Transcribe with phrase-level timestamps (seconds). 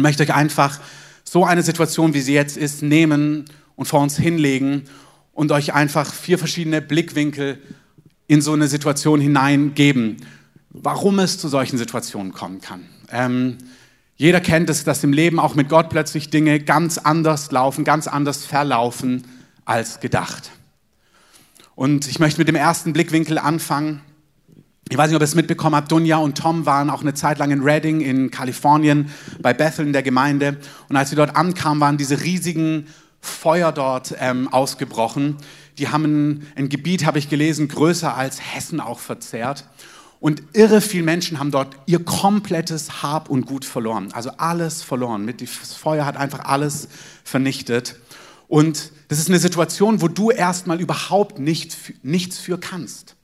[0.00, 0.80] Und möchte euch einfach
[1.24, 3.44] so eine Situation, wie sie jetzt ist, nehmen
[3.76, 4.84] und vor uns hinlegen
[5.34, 7.58] und euch einfach vier verschiedene Blickwinkel
[8.26, 10.16] in so eine Situation hineingeben,
[10.70, 12.86] warum es zu solchen Situationen kommen kann.
[13.12, 13.58] Ähm,
[14.16, 18.06] jeder kennt es, dass im Leben auch mit Gott plötzlich Dinge ganz anders laufen, ganz
[18.06, 19.24] anders verlaufen
[19.66, 20.50] als gedacht.
[21.74, 24.00] Und ich möchte mit dem ersten Blickwinkel anfangen.
[24.92, 27.38] Ich weiß nicht, ob ihr es mitbekommen habt, Dunja und Tom waren auch eine Zeit
[27.38, 29.08] lang in Redding in Kalifornien
[29.40, 30.56] bei Bethel in der Gemeinde.
[30.88, 32.88] Und als sie dort ankamen, waren diese riesigen
[33.20, 35.36] Feuer dort ähm, ausgebrochen.
[35.78, 39.64] Die haben ein, Gebiet, habe ich gelesen, größer als Hessen auch verzehrt.
[40.18, 44.08] Und irre viele Menschen haben dort ihr komplettes Hab und Gut verloren.
[44.12, 45.32] Also alles verloren.
[45.38, 46.88] Das Feuer hat einfach alles
[47.22, 47.94] vernichtet.
[48.48, 53.14] Und das ist eine Situation, wo du erstmal überhaupt nicht, nichts für kannst.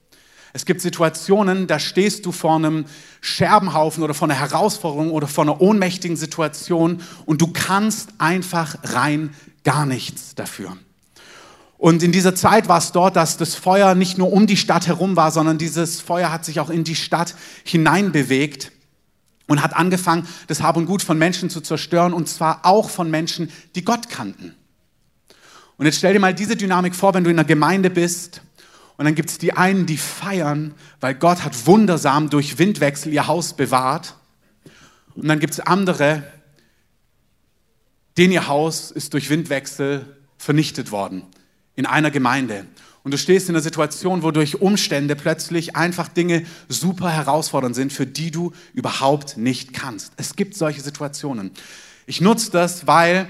[0.57, 2.85] Es gibt Situationen, da stehst du vor einem
[3.21, 9.35] Scherbenhaufen oder vor einer Herausforderung oder vor einer ohnmächtigen Situation und du kannst einfach rein
[9.63, 10.75] gar nichts dafür.
[11.77, 14.87] Und in dieser Zeit war es dort, dass das Feuer nicht nur um die Stadt
[14.87, 18.71] herum war, sondern dieses Feuer hat sich auch in die Stadt hineinbewegt
[19.45, 23.11] und hat angefangen, das Hab und Gut von Menschen zu zerstören, und zwar auch von
[23.11, 24.55] Menschen, die Gott kannten.
[25.77, 28.41] Und jetzt stell dir mal diese Dynamik vor, wenn du in einer Gemeinde bist
[28.97, 33.27] und dann gibt es die einen, die feiern, weil Gott hat wundersam durch Windwechsel ihr
[33.27, 34.15] Haus bewahrt.
[35.15, 36.23] Und dann gibt es andere,
[38.17, 41.23] denen ihr Haus ist durch Windwechsel vernichtet worden
[41.75, 42.65] in einer Gemeinde.
[43.03, 47.93] Und du stehst in einer Situation, wo durch Umstände plötzlich einfach Dinge super herausfordernd sind,
[47.93, 50.11] für die du überhaupt nicht kannst.
[50.17, 51.51] Es gibt solche Situationen.
[52.07, 53.29] Ich nutze das, weil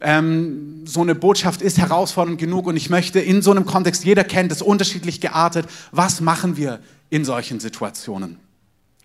[0.00, 4.24] ähm, so eine Botschaft ist herausfordernd genug und ich möchte in so einem Kontext, jeder
[4.24, 8.38] kennt es unterschiedlich geartet, was machen wir in solchen Situationen?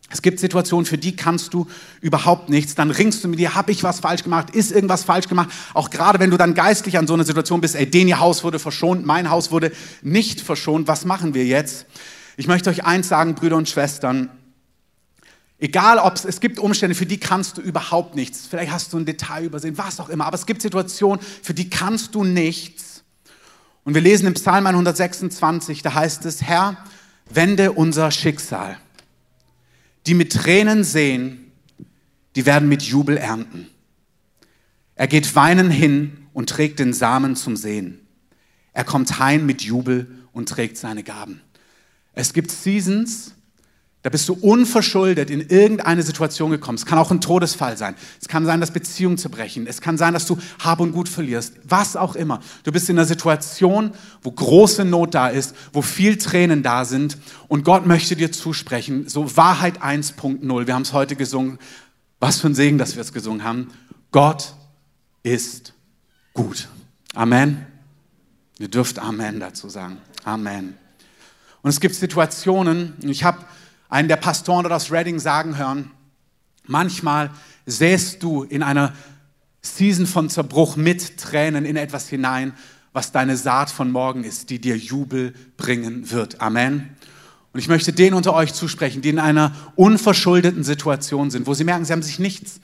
[0.10, 1.66] Es gibt Situationen, für die kannst du
[2.00, 2.76] überhaupt nichts.
[2.76, 4.52] Dann ringst du mit dir, habe ich was falsch gemacht?
[4.54, 5.50] Ist irgendwas falsch gemacht?
[5.74, 8.44] Auch gerade wenn du dann geistlich an so einer Situation bist, ey, den ihr Haus
[8.44, 9.72] wurde verschont, mein Haus wurde
[10.04, 10.88] nicht verschont.
[10.88, 11.88] Was machen wir jetzt?
[12.38, 14.30] Ich möchte euch eins sagen, Brüder und Schwestern.
[15.58, 18.46] Egal, ob es, es gibt Umstände, für die kannst du überhaupt nichts.
[18.48, 20.26] Vielleicht hast du ein Detail übersehen, was auch immer.
[20.26, 23.04] Aber es gibt Situationen, für die kannst du nichts.
[23.84, 26.78] Und wir lesen im Psalm 126, da heißt es, Herr,
[27.30, 28.78] wende unser Schicksal
[30.06, 31.52] die mit Tränen sehen,
[32.36, 33.68] die werden mit Jubel ernten.
[34.96, 38.00] Er geht weinen hin und trägt den Samen zum Sehen.
[38.74, 41.42] Er kommt heim mit Jubel und trägt seine Gaben.
[42.14, 43.34] Es gibt Seasons,
[44.06, 46.78] da bist du unverschuldet in irgendeine Situation gekommen.
[46.78, 47.96] Es kann auch ein Todesfall sein.
[48.22, 49.66] Es kann sein, dass Beziehungen zerbrechen.
[49.66, 51.54] Es kann sein, dass du Hab und Gut verlierst.
[51.64, 52.40] Was auch immer.
[52.66, 57.18] Du bist in einer Situation, wo große Not da ist, wo viel Tränen da sind.
[57.48, 59.10] Und Gott möchte dir zusprechen.
[59.10, 60.68] So Wahrheit 1.0.
[60.68, 61.58] Wir haben es heute gesungen.
[62.20, 63.72] Was für ein Segen, dass wir es gesungen haben.
[64.12, 64.54] Gott
[65.24, 65.74] ist
[66.36, 66.68] gut.
[67.16, 67.66] Amen.
[68.60, 69.98] Ihr dürft Amen dazu sagen.
[70.24, 70.76] Amen.
[71.64, 73.40] Und es gibt Situationen, ich habe
[73.96, 75.90] einen der Pastoren aus Reading sagen hören,
[76.66, 77.32] manchmal
[77.66, 78.94] säst du in einer
[79.62, 82.54] Season von Zerbruch mit Tränen in etwas hinein,
[82.92, 86.42] was deine Saat von morgen ist, die dir Jubel bringen wird.
[86.42, 86.90] Amen.
[87.54, 91.64] Und ich möchte denen unter euch zusprechen, die in einer unverschuldeten Situation sind, wo sie
[91.64, 92.60] merken, sie haben sich nichts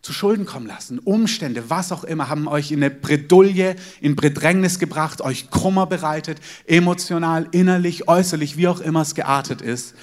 [0.00, 0.98] zu Schulden kommen lassen.
[1.00, 6.40] Umstände, was auch immer, haben euch in eine Bredouille, in Bedrängnis gebracht, euch Kummer bereitet,
[6.64, 9.94] emotional, innerlich, äußerlich, wie auch immer es geartet ist.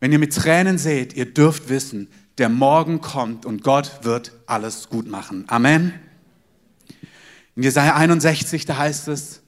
[0.00, 4.88] Wenn ihr mit Tränen seht, ihr dürft wissen, der Morgen kommt und Gott wird alles
[4.88, 5.44] gut machen.
[5.48, 5.92] Amen.
[7.54, 9.42] In Jesaja 61, da heißt es,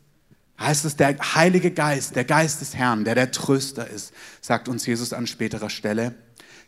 [0.61, 4.85] heißt es, der Heilige Geist, der Geist des Herrn, der der Tröster ist, sagt uns
[4.85, 6.15] Jesus an späterer Stelle,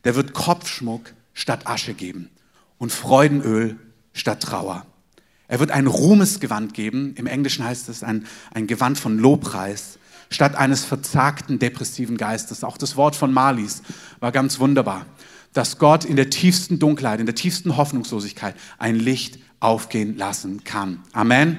[0.04, 2.30] der wird Kopfschmuck statt Asche geben
[2.78, 3.76] und Freudenöl
[4.14, 4.86] statt Trauer.
[5.46, 9.98] Er wird ein Ruhmesgewand geben, im Englischen heißt es ein, ein Gewand von Lobpreis
[10.34, 12.64] statt eines verzagten, depressiven Geistes.
[12.64, 13.82] Auch das Wort von Malis
[14.20, 15.06] war ganz wunderbar,
[15.52, 21.02] dass Gott in der tiefsten Dunkelheit, in der tiefsten Hoffnungslosigkeit ein Licht aufgehen lassen kann.
[21.12, 21.58] Amen.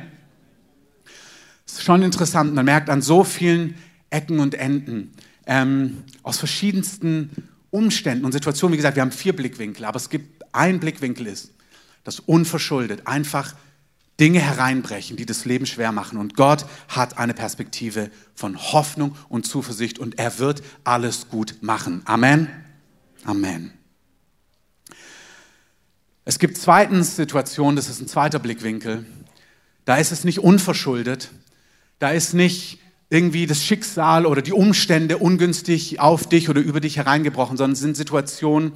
[1.66, 3.76] Es ist schon interessant, man merkt an so vielen
[4.12, 5.12] Ecken und Enden,
[5.48, 10.44] ähm, aus verschiedensten Umständen und Situationen, wie gesagt, wir haben vier Blickwinkel, aber es gibt
[10.54, 11.52] ein Blickwinkel ist,
[12.04, 13.56] das unverschuldet einfach
[14.20, 16.18] Dinge hereinbrechen, die das Leben schwer machen.
[16.18, 22.02] Und Gott hat eine Perspektive von Hoffnung und Zuversicht und er wird alles gut machen.
[22.06, 22.50] Amen.
[23.26, 23.74] Amen.
[26.24, 29.06] Es gibt zweitens Situationen, das ist ein zweiter Blickwinkel.
[29.84, 31.30] Da ist es nicht unverschuldet.
[32.00, 32.80] Da ist nicht
[33.10, 37.80] irgendwie das Schicksal oder die Umstände ungünstig auf dich oder über dich hereingebrochen, sondern es
[37.80, 38.72] sind Situationen,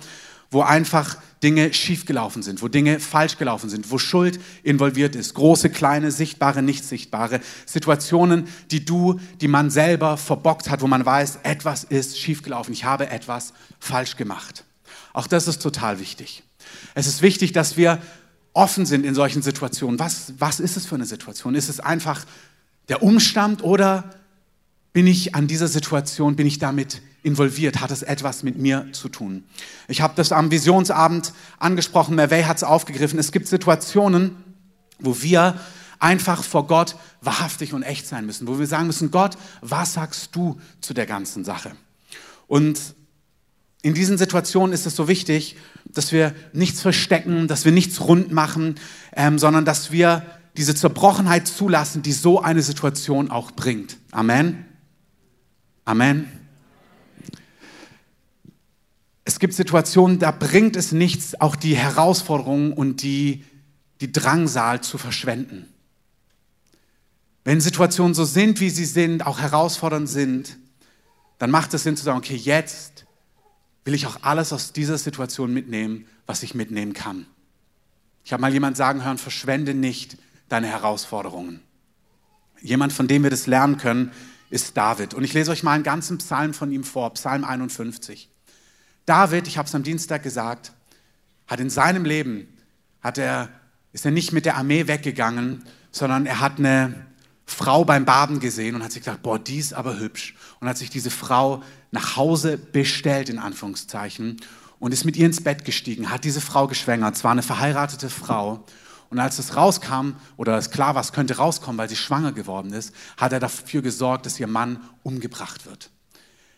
[0.51, 5.33] wo einfach Dinge schiefgelaufen sind, wo Dinge falsch gelaufen sind, wo Schuld involviert ist.
[5.35, 11.05] Große, kleine, sichtbare, nicht sichtbare Situationen, die du, die man selber verbockt hat, wo man
[11.05, 14.65] weiß, etwas ist schiefgelaufen, ich habe etwas falsch gemacht.
[15.13, 16.43] Auch das ist total wichtig.
[16.93, 18.01] Es ist wichtig, dass wir
[18.53, 19.99] offen sind in solchen Situationen.
[19.99, 21.55] Was, was ist es für eine Situation?
[21.55, 22.25] Ist es einfach
[22.89, 24.15] der Umstand oder
[24.91, 27.81] bin ich an dieser Situation, bin ich damit involviert?
[27.81, 29.43] Hat es etwas mit mir zu tun?
[29.87, 33.19] Ich habe das am Visionsabend angesprochen, Mervey hat es aufgegriffen.
[33.19, 34.35] Es gibt Situationen,
[34.99, 35.59] wo wir
[35.99, 40.35] einfach vor Gott wahrhaftig und echt sein müssen, wo wir sagen müssen, Gott, was sagst
[40.35, 41.71] du zu der ganzen Sache?
[42.47, 42.79] Und
[43.81, 45.55] in diesen Situationen ist es so wichtig,
[45.85, 48.75] dass wir nichts verstecken, dass wir nichts rund machen,
[49.15, 50.25] ähm, sondern dass wir
[50.57, 53.97] diese Zerbrochenheit zulassen, die so eine Situation auch bringt.
[54.11, 54.65] Amen.
[55.85, 56.38] Amen.
[59.29, 63.45] Es gibt Situationen, da bringt es nichts, auch die Herausforderungen und die,
[64.01, 65.71] die Drangsal zu verschwenden.
[67.43, 70.57] Wenn Situationen so sind, wie sie sind, auch herausfordernd sind,
[71.37, 73.05] dann macht es Sinn zu sagen, okay, jetzt
[73.85, 77.27] will ich auch alles aus dieser Situation mitnehmen, was ich mitnehmen kann.
[78.25, 80.17] Ich habe mal jemand sagen hören, verschwende nicht
[80.47, 81.59] deine Herausforderungen.
[82.61, 84.11] Jemand, von dem wir das lernen können,
[84.49, 85.13] ist David.
[85.13, 88.27] Und ich lese euch mal einen ganzen Psalm von ihm vor, Psalm 51.
[89.09, 90.71] David, ich habe es am Dienstag gesagt,
[91.47, 92.47] hat in seinem Leben,
[93.01, 93.49] hat er,
[93.91, 97.07] ist er nicht mit der Armee weggegangen, sondern er hat eine
[97.47, 100.35] Frau beim Baden gesehen und hat sich gedacht, boah, die ist aber hübsch.
[100.59, 104.37] Und hat sich diese Frau nach Hause bestellt, in Anführungszeichen,
[104.77, 107.15] und ist mit ihr ins Bett gestiegen, hat diese Frau geschwängert.
[107.15, 108.63] Es war eine verheiratete Frau.
[109.09, 112.73] Und als es rauskam, oder es klar war, es könnte rauskommen, weil sie schwanger geworden
[112.73, 115.89] ist, hat er dafür gesorgt, dass ihr Mann umgebracht wird.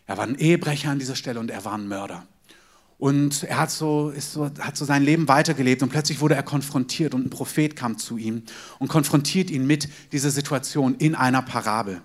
[0.06, 2.28] Er war ein Ehebrecher an dieser Stelle und er war ein Mörder.
[3.02, 6.44] Und er hat so, ist so, hat so sein Leben weitergelebt und plötzlich wurde er
[6.44, 8.44] konfrontiert und ein Prophet kam zu ihm
[8.78, 12.04] und konfrontiert ihn mit dieser Situation in einer Parabel.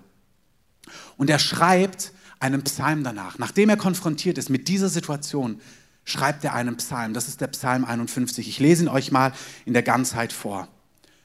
[1.18, 3.38] Und er schreibt einen Psalm danach.
[3.38, 5.60] Nachdem er konfrontiert ist mit dieser Situation,
[6.04, 7.12] schreibt er einen Psalm.
[7.12, 8.48] Das ist der Psalm 51.
[8.48, 9.34] Ich lese ihn euch mal
[9.66, 10.66] in der Ganzheit vor.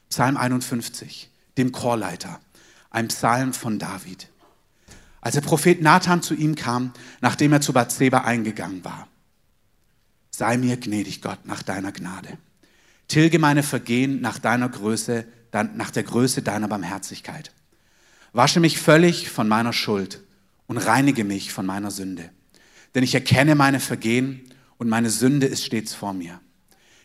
[0.09, 2.41] Psalm 51, dem Chorleiter.
[2.89, 4.27] Ein Psalm von David.
[5.21, 6.91] Als der Prophet Nathan zu ihm kam,
[7.21, 9.07] nachdem er zu Bathseba eingegangen war.
[10.41, 12.39] Sei mir gnädig, Gott, nach deiner Gnade.
[13.07, 15.23] Tilge meine Vergehen nach deiner Größe,
[15.75, 17.51] nach der Größe deiner Barmherzigkeit.
[18.33, 20.19] Wasche mich völlig von meiner Schuld
[20.65, 22.31] und reinige mich von meiner Sünde.
[22.95, 24.41] Denn ich erkenne meine Vergehen
[24.79, 26.39] und meine Sünde ist stets vor mir.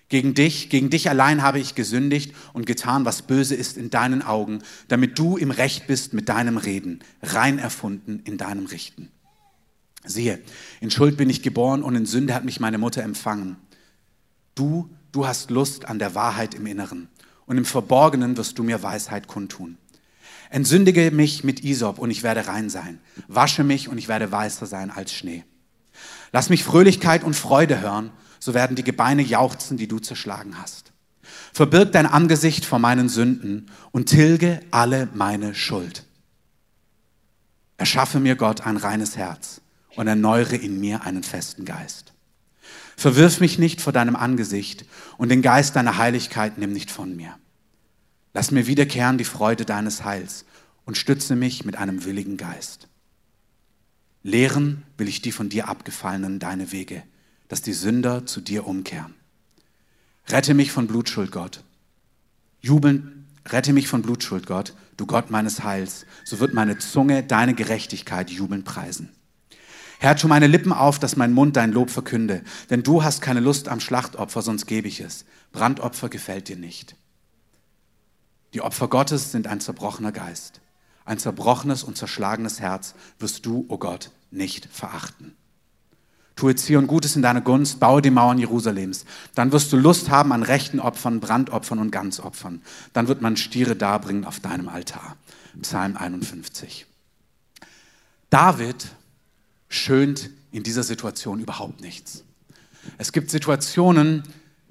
[0.09, 4.23] Gegen dich, gegen dich allein habe ich gesündigt und getan, was böse ist in deinen
[4.23, 9.11] Augen, damit du im Recht bist mit deinem Reden, rein erfunden in deinem Richten.
[10.09, 10.41] Siehe,
[10.81, 13.57] in Schuld bin ich geboren und in Sünde hat mich meine Mutter empfangen.
[14.55, 17.09] Du, du hast Lust an der Wahrheit im Inneren
[17.47, 19.79] und im Verborgenen wirst du mir Weisheit kundtun.
[20.51, 23.01] Entsündige mich mit Isop und ich werde rein sein.
[23.29, 25.45] Wasche mich und ich werde weißer sein als Schnee.
[26.33, 30.93] Lass mich Fröhlichkeit und Freude hören, so werden die Gebeine jauchzen, die du zerschlagen hast.
[31.53, 36.05] Verbirg dein Angesicht vor meinen Sünden und tilge alle meine Schuld.
[37.79, 39.61] Erschaffe mir Gott ein reines Herz
[39.97, 42.13] und erneuere in mir einen festen Geist.
[42.97, 44.85] Verwirf mich nicht vor deinem Angesicht
[45.19, 47.37] und den Geist deiner Heiligkeit nimm nicht von mir.
[48.33, 50.45] Lass mir wiederkehren die Freude deines Heils
[50.85, 52.89] und stütze mich mit einem willigen Geist.
[54.23, 57.03] Lehren will ich die von dir abgefallenen deine Wege,
[57.49, 59.15] dass die Sünder zu dir umkehren.
[60.29, 61.63] Rette mich von Blutschuld, Gott.
[62.61, 66.07] Jubeln, rette mich von Blutschuld, Gott, du Gott meines Heils.
[66.25, 69.11] So wird meine Zunge deine Gerechtigkeit jubeln preisen.
[69.99, 73.41] Herr, tu meine Lippen auf, dass mein Mund dein Lob verkünde, denn du hast keine
[73.41, 75.25] Lust am Schlachtopfer, sonst gebe ich es.
[75.53, 76.97] Brandopfer gefällt dir nicht.
[78.53, 80.61] Die Opfer Gottes sind ein zerbrochener Geist.
[81.05, 85.35] Ein zerbrochenes und zerschlagenes Herz wirst du, o oh Gott, nicht verachten.
[86.35, 89.07] Tue Zion Gutes in deiner Gunst, baue die Mauern Jerusalems.
[89.35, 92.61] Dann wirst du Lust haben an rechten Opfern, Brandopfern und Ganzopfern.
[92.93, 95.17] Dann wird man Stiere darbringen auf deinem Altar.
[95.63, 96.87] Psalm 51.
[98.29, 98.89] David
[99.69, 102.25] schönt in dieser Situation überhaupt nichts.
[102.99, 104.23] Es gibt Situationen,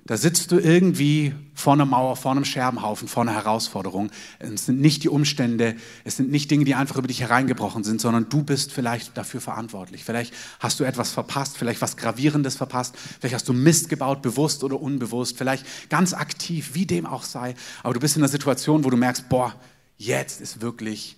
[0.08, 4.12] da sitzt du irgendwie vor einer Mauer, vor einem Scherbenhaufen, vor einer Herausforderung.
[4.38, 8.00] Es sind nicht die Umstände, es sind nicht Dinge, die einfach über dich hereingebrochen sind,
[8.00, 10.04] sondern du bist vielleicht dafür verantwortlich.
[10.04, 14.64] Vielleicht hast du etwas verpasst, vielleicht was Gravierendes verpasst, vielleicht hast du Mist gebaut, bewusst
[14.64, 17.56] oder unbewusst, vielleicht ganz aktiv, wie dem auch sei.
[17.82, 19.56] Aber du bist in einer Situation, wo du merkst, boah,
[19.98, 21.18] jetzt ist wirklich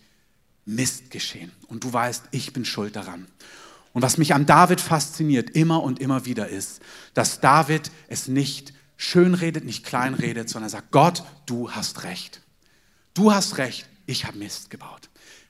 [0.63, 1.51] Mist geschehen.
[1.67, 3.27] Und du weißt, ich bin schuld daran.
[3.97, 6.81] Und was mich an David fasziniert, immer und immer wieder ist,
[7.15, 12.43] dass David es nicht schönredet, nicht kleinredet, sondern sagt, Gott, du hast recht.
[13.15, 15.06] Du hast recht, ich habe Mist gebaut.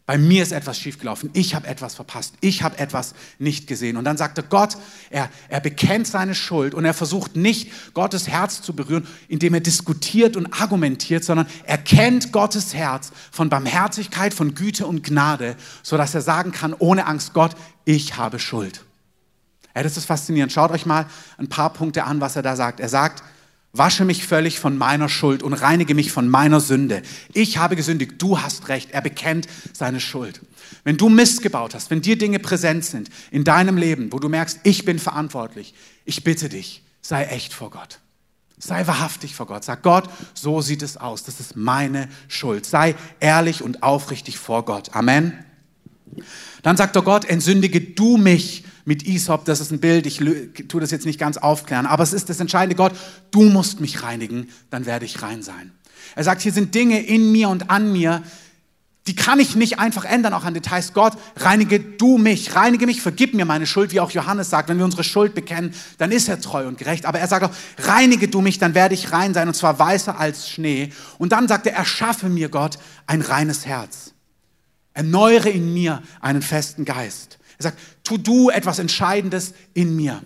[0.08, 1.30] Bei mir ist etwas schiefgelaufen.
[1.34, 2.36] Ich habe etwas verpasst.
[2.40, 3.98] Ich habe etwas nicht gesehen.
[3.98, 4.78] Und dann sagte Gott,
[5.10, 9.60] er, er bekennt seine Schuld und er versucht nicht, Gottes Herz zu berühren, indem er
[9.60, 16.16] diskutiert und argumentiert, sondern er kennt Gottes Herz von Barmherzigkeit, von Güte und Gnade, sodass
[16.16, 17.52] er sagen kann, ohne Angst, Gott,
[17.84, 18.86] ich habe Schuld.
[19.76, 20.54] Ja, das ist faszinierend.
[20.54, 22.80] Schaut euch mal ein paar Punkte an, was er da sagt.
[22.80, 23.24] Er sagt,
[23.74, 27.02] Wasche mich völlig von meiner Schuld und reinige mich von meiner Sünde.
[27.34, 28.92] Ich habe gesündigt, du hast recht.
[28.92, 30.42] Er bekennt seine Schuld.
[30.84, 34.30] Wenn du Mist gebaut hast, wenn dir Dinge präsent sind in deinem Leben, wo du
[34.30, 35.74] merkst, ich bin verantwortlich,
[36.06, 38.00] ich bitte dich, sei echt vor Gott.
[38.60, 39.64] Sei wahrhaftig vor Gott.
[39.64, 41.24] Sag Gott, so sieht es aus.
[41.24, 42.66] Das ist meine Schuld.
[42.66, 44.96] Sei ehrlich und aufrichtig vor Gott.
[44.96, 45.46] Amen.
[46.68, 50.18] Dann sagt er Gott, entsündige du mich mit Isop, das ist ein Bild, ich
[50.68, 52.92] tue das jetzt nicht ganz aufklären, aber es ist das entscheidende Gott,
[53.32, 55.72] du musst mich reinigen, dann werde ich rein sein.
[56.18, 58.22] Er sagt, hier sind Dinge in mir und an mir,
[59.08, 60.92] die kann ich nicht einfach ändern, auch an Details.
[60.92, 64.68] Gott, reinige du mich, reinige mich, vergib mir meine Schuld, wie auch Johannes sagt.
[64.68, 67.06] Wenn wir unsere Schuld bekennen, dann ist er treu und gerecht.
[67.06, 70.20] Aber er sagt auch, reinige du mich, dann werde ich rein sein, und zwar weißer
[70.20, 70.92] als Schnee.
[71.18, 74.12] Und dann sagt er, erschaffe mir Gott ein reines Herz.
[74.98, 77.38] Erneuere in mir einen festen Geist.
[77.60, 80.22] Er sagt, tu du etwas Entscheidendes in mir.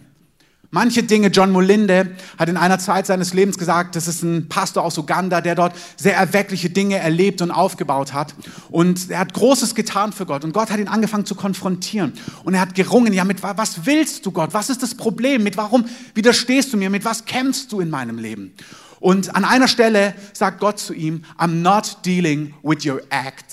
[0.74, 4.86] Manche Dinge, John Molinde hat in einer Zeit seines Lebens gesagt, das ist ein Pastor
[4.86, 8.34] aus Uganda, der dort sehr erweckliche Dinge erlebt und aufgebaut hat.
[8.70, 10.46] Und er hat Großes getan für Gott.
[10.46, 12.14] Und Gott hat ihn angefangen zu konfrontieren.
[12.46, 14.54] Und er hat gerungen, ja, mit was willst du Gott?
[14.54, 15.44] Was ist das Problem?
[15.44, 16.90] Mit warum widerstehst du mir?
[16.90, 18.54] Mit was kämpfst du in meinem Leben?
[19.02, 23.51] Und an einer Stelle sagt Gott zu ihm, I'm not dealing with your acts,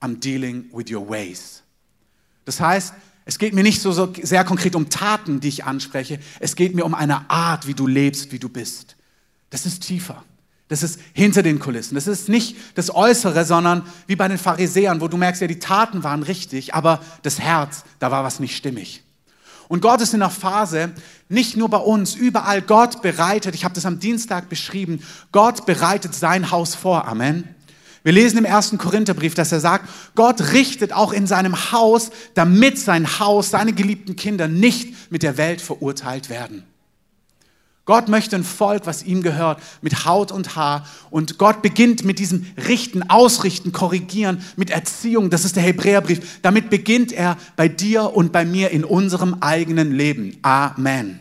[0.00, 1.62] I'm dealing with your ways.
[2.44, 6.18] Das heißt, es geht mir nicht so, so sehr konkret um Taten, die ich anspreche.
[6.40, 8.96] Es geht mir um eine Art, wie du lebst, wie du bist.
[9.50, 10.24] Das ist tiefer.
[10.68, 11.94] Das ist hinter den Kulissen.
[11.94, 15.58] Das ist nicht das Äußere, sondern wie bei den Pharisäern, wo du merkst, ja, die
[15.58, 19.02] Taten waren richtig, aber das Herz, da war was nicht stimmig.
[19.68, 20.92] Und Gott ist in der Phase,
[21.28, 25.02] nicht nur bei uns, überall, Gott bereitet, ich habe das am Dienstag beschrieben,
[25.32, 27.06] Gott bereitet sein Haus vor.
[27.06, 27.54] Amen.
[28.04, 32.78] Wir lesen im ersten Korintherbrief, dass er sagt, Gott richtet auch in seinem Haus, damit
[32.78, 36.64] sein Haus, seine geliebten Kinder nicht mit der Welt verurteilt werden.
[37.88, 40.86] Gott möchte ein Volk, was ihm gehört, mit Haut und Haar.
[41.08, 45.30] Und Gott beginnt mit diesem Richten, Ausrichten, Korrigieren, mit Erziehung.
[45.30, 46.40] Das ist der Hebräerbrief.
[46.42, 50.36] Damit beginnt er bei dir und bei mir in unserem eigenen Leben.
[50.42, 51.20] Amen.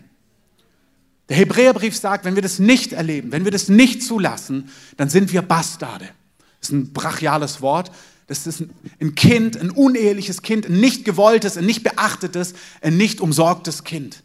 [1.30, 5.32] Der Hebräerbrief sagt, wenn wir das nicht erleben, wenn wir das nicht zulassen, dann sind
[5.32, 6.10] wir Bastarde.
[6.60, 7.92] Das ist ein brachiales Wort.
[8.28, 8.64] Das ist
[9.00, 14.22] ein Kind, ein uneheliches Kind, ein nicht gewolltes, ein nicht beachtetes, ein nicht umsorgtes Kind.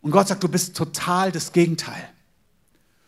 [0.00, 2.08] Und Gott sagt, du bist total das Gegenteil.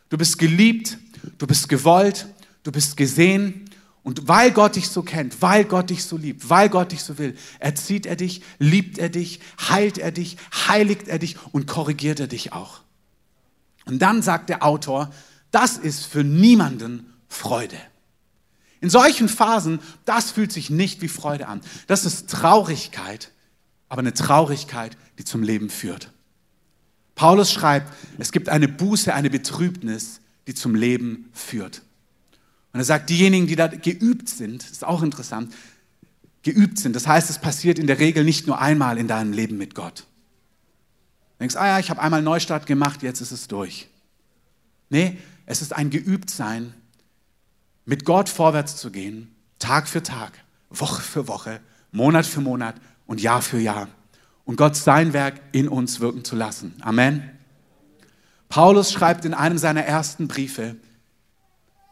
[0.08, 0.98] Du bist geliebt,
[1.38, 2.26] du bist gewollt,
[2.64, 3.70] du bist gesehen.
[4.02, 7.18] Und weil Gott dich so kennt, weil Gott dich so liebt, weil Gott dich so
[7.18, 10.36] will, erzieht er dich, liebt er dich, heilt er dich,
[10.68, 12.80] heiligt er dich und korrigiert er dich auch.
[13.84, 15.12] Und dann sagt der Autor,
[15.50, 17.76] das ist für niemanden Freude.
[18.80, 21.60] In solchen Phasen, das fühlt sich nicht wie Freude an.
[21.86, 23.30] Das ist Traurigkeit,
[23.88, 26.12] aber eine Traurigkeit, die zum Leben führt.
[27.14, 31.82] Paulus schreibt, es gibt eine Buße, eine Betrübnis, die zum Leben führt.
[32.72, 35.52] Und er sagt, diejenigen, die da geübt sind, ist auch interessant,
[36.42, 36.96] geübt sind.
[36.96, 40.06] Das heißt, es passiert in der Regel nicht nur einmal in deinem Leben mit Gott.
[41.36, 43.88] Du denkst, ah ja, ich habe einmal Neustart gemacht, jetzt ist es durch.
[44.88, 46.72] Nee, es ist ein Geübtsein
[47.90, 50.30] mit Gott vorwärts zu gehen, Tag für Tag,
[50.70, 51.58] Woche für Woche,
[51.90, 52.76] Monat für Monat
[53.08, 53.88] und Jahr für Jahr.
[54.44, 56.72] Und Gott sein Werk in uns wirken zu lassen.
[56.82, 57.28] Amen.
[58.48, 60.76] Paulus schreibt in einem seiner ersten Briefe,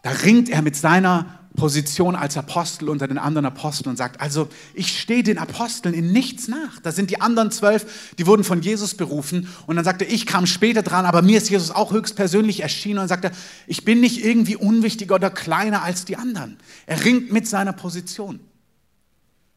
[0.02, 4.49] da ringt er mit seiner Position als Apostel unter den anderen Aposteln und sagt, also
[4.73, 6.79] ich stehe den Aposteln in nichts nach.
[6.81, 10.25] Da sind die anderen zwölf, die wurden von Jesus berufen und dann sagt er, ich
[10.25, 13.33] kam später dran, aber mir ist Jesus auch höchstpersönlich erschienen und sagte,
[13.67, 16.57] ich bin nicht irgendwie unwichtiger oder kleiner als die anderen.
[16.87, 18.41] Er ringt mit seiner Position.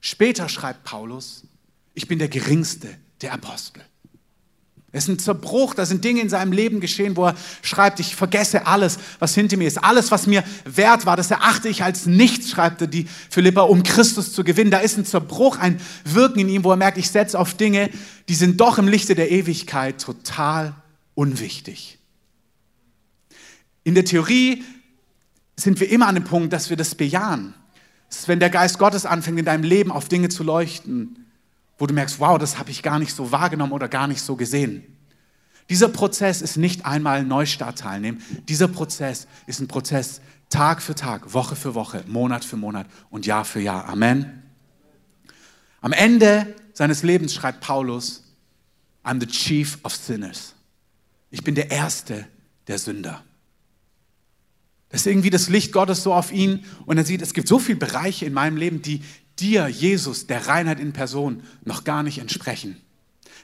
[0.01, 1.43] Später schreibt Paulus,
[1.93, 2.89] ich bin der geringste
[3.21, 3.83] der Apostel.
[4.93, 8.13] Es ist ein Zerbruch, da sind Dinge in seinem Leben geschehen, wo er schreibt, ich
[8.13, 9.81] vergesse alles, was hinter mir ist.
[9.81, 13.83] Alles, was mir wert war, das erachte ich als nichts, schreibt er die Philippa, um
[13.83, 14.69] Christus zu gewinnen.
[14.69, 17.89] Da ist ein Zerbruch, ein Wirken in ihm, wo er merkt, ich setze auf Dinge,
[18.27, 20.75] die sind doch im Lichte der Ewigkeit total
[21.15, 21.97] unwichtig.
[23.85, 24.63] In der Theorie
[25.55, 27.53] sind wir immer an dem Punkt, dass wir das bejahen.
[28.09, 31.20] Das ist, wenn der Geist Gottes anfängt, in deinem Leben auf Dinge zu leuchten,
[31.81, 34.35] wo du merkst, wow, das habe ich gar nicht so wahrgenommen oder gar nicht so
[34.35, 34.83] gesehen.
[35.67, 38.21] Dieser Prozess ist nicht einmal Neustart teilnehmen.
[38.47, 43.25] Dieser Prozess ist ein Prozess Tag für Tag, Woche für Woche, Monat für Monat und
[43.25, 43.89] Jahr für Jahr.
[43.89, 44.43] Amen.
[45.81, 48.31] Am Ende seines Lebens schreibt Paulus,
[49.03, 50.53] I'm the chief of sinners.
[51.31, 52.27] Ich bin der Erste
[52.67, 53.23] der Sünder.
[54.89, 57.57] Das ist irgendwie das Licht Gottes so auf ihn und er sieht, es gibt so
[57.57, 59.01] viele Bereiche in meinem Leben, die
[59.39, 62.81] dir, Jesus, der Reinheit in Person, noch gar nicht entsprechen.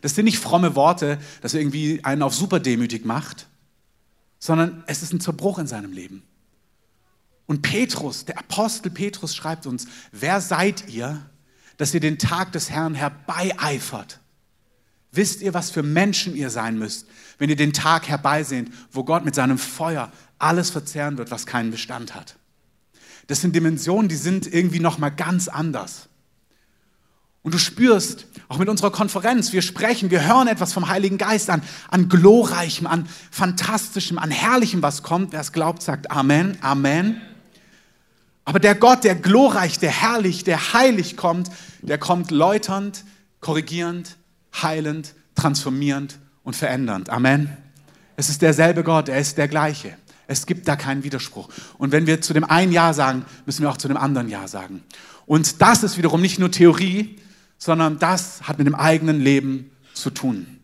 [0.01, 3.48] Das sind nicht fromme Worte, das irgendwie einen auf super demütig macht,
[4.39, 6.24] sondern es ist ein Zerbruch in seinem Leben.
[7.48, 11.25] Und Petrus, der Apostel Petrus schreibt uns, wer seid ihr,
[11.77, 14.20] dass ihr den Tag des Herrn herbeieifert?
[15.12, 19.24] Wisst ihr, was für Menschen ihr sein müsst, wenn ihr den Tag herbeisehnt, wo Gott
[19.24, 22.36] mit seinem Feuer alles verzehren wird, was keinen Bestand hat?
[23.27, 26.07] Das sind Dimensionen, die sind irgendwie noch mal ganz anders.
[27.43, 31.50] Und du spürst, auch mit unserer Konferenz, wir sprechen, wir hören etwas vom Heiligen Geist
[31.50, 35.31] an, an glorreichem, an fantastischem, an herrlichem, was kommt.
[35.31, 37.22] Wer es glaubt, sagt Amen, Amen.
[38.43, 41.50] Aber der Gott, der glorreich, der herrlich, der heilig kommt,
[41.81, 43.03] der kommt läuternd,
[43.41, 44.15] korrigierend,
[44.62, 47.10] heilend, transformierend und verändernd.
[47.10, 47.55] Amen.
[48.15, 49.98] Es ist derselbe Gott, er ist der gleiche.
[50.27, 51.50] Es gibt da keinen Widerspruch.
[51.77, 54.48] Und wenn wir zu dem einen Ja sagen, müssen wir auch zu dem anderen Ja
[54.48, 54.84] sagen.
[55.25, 57.17] Und das ist wiederum nicht nur Theorie,
[57.57, 60.60] sondern das hat mit dem eigenen Leben zu tun.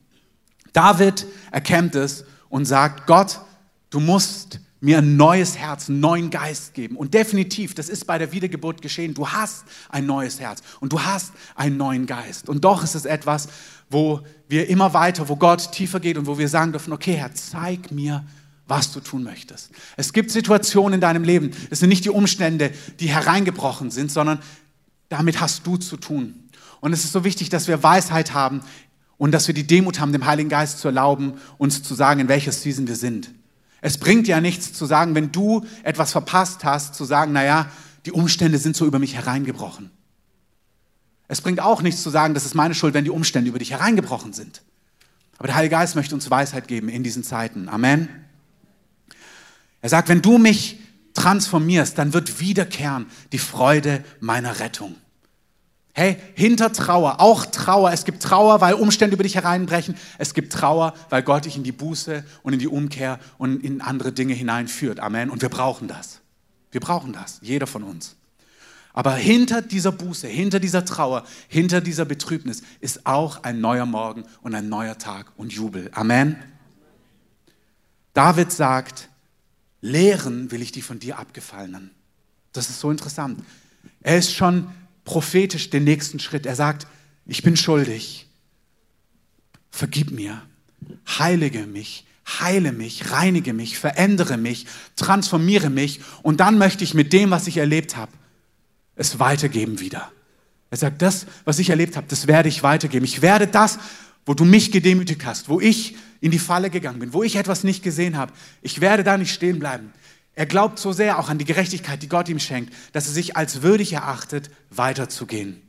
[0.74, 3.40] David erkennt es und sagt, Gott,
[3.90, 6.98] du musst mir ein neues Herz, einen neuen Geist geben.
[6.98, 9.14] Und definitiv, das ist bei der Wiedergeburt geschehen.
[9.14, 12.50] Du hast ein neues Herz und du hast einen neuen Geist.
[12.50, 13.48] Und doch ist es etwas,
[13.90, 17.34] wo wir immer weiter, wo Gott tiefer geht und wo wir sagen dürfen, okay Herr,
[17.34, 18.26] zeig mir,
[18.68, 19.72] was du tun möchtest.
[19.98, 24.40] Es gibt Situationen in deinem Leben, es sind nicht die Umstände, die hereingebrochen sind, sondern
[25.10, 26.50] damit hast du zu tun.
[26.80, 28.62] Und es ist so wichtig, dass wir Weisheit haben
[29.18, 32.28] und dass wir die Demut haben, dem Heiligen Geist zu erlauben, uns zu sagen, in
[32.28, 33.32] welcher Season wir sind.
[33.82, 37.70] Es bringt ja nichts zu sagen, wenn du etwas verpasst hast, zu sagen, naja,
[38.06, 39.92] die Umstände sind so über mich hereingebrochen.
[41.28, 43.72] Es bringt auch nichts zu sagen, das ist meine Schuld, wenn die Umstände über dich
[43.72, 44.62] hereingebrochen sind.
[45.38, 47.68] Aber der Heilige Geist möchte uns Weisheit geben in diesen Zeiten.
[47.70, 48.23] Amen.
[49.84, 50.80] Er sagt, wenn du mich
[51.14, 54.96] transformierst, dann wird wiederkehren die Freude meiner Rettung.
[55.94, 57.92] Hey, hinter Trauer, auch Trauer.
[57.92, 59.96] Es gibt Trauer, weil Umstände über dich hereinbrechen.
[60.18, 63.82] Es gibt Trauer, weil Gott dich in die Buße und in die Umkehr und in
[63.82, 65.02] andere Dinge hineinführt.
[65.02, 65.30] Amen.
[65.30, 66.22] Und wir brauchen das.
[66.72, 67.40] Wir brauchen das.
[67.42, 68.16] Jeder von uns.
[68.94, 74.24] Aber hinter dieser Buße, hinter dieser Trauer, hinter dieser Betrübnis ist auch ein neuer Morgen
[74.44, 75.92] und ein neuer Tag und Jubel.
[75.94, 76.38] Amen.
[78.14, 79.10] David sagt,
[79.84, 81.92] lehren will ich die von dir abgefallenen.
[82.54, 83.44] Das ist so interessant.
[84.02, 84.70] Er ist schon
[85.04, 86.46] prophetisch den nächsten Schritt.
[86.46, 86.88] Er sagt,
[87.26, 88.28] ich bin schuldig,
[89.70, 90.42] vergib mir,
[91.20, 97.12] heilige mich, heile mich, reinige mich, verändere mich, transformiere mich und dann möchte ich mit
[97.12, 98.12] dem, was ich erlebt habe,
[98.96, 100.12] es weitergeben wieder.
[100.70, 103.06] Er sagt, das, was ich erlebt habe, das werde ich weitergeben.
[103.06, 103.80] Ich werde das,
[104.26, 107.64] wo du mich gedemütigt hast, wo ich in die Falle gegangen bin, wo ich etwas
[107.64, 109.92] nicht gesehen habe, ich werde da nicht stehen bleiben.
[110.36, 113.38] Er glaubt so sehr auch an die Gerechtigkeit, die Gott ihm schenkt, dass er sich
[113.38, 115.62] als würdig erachtet, weiterzugehen.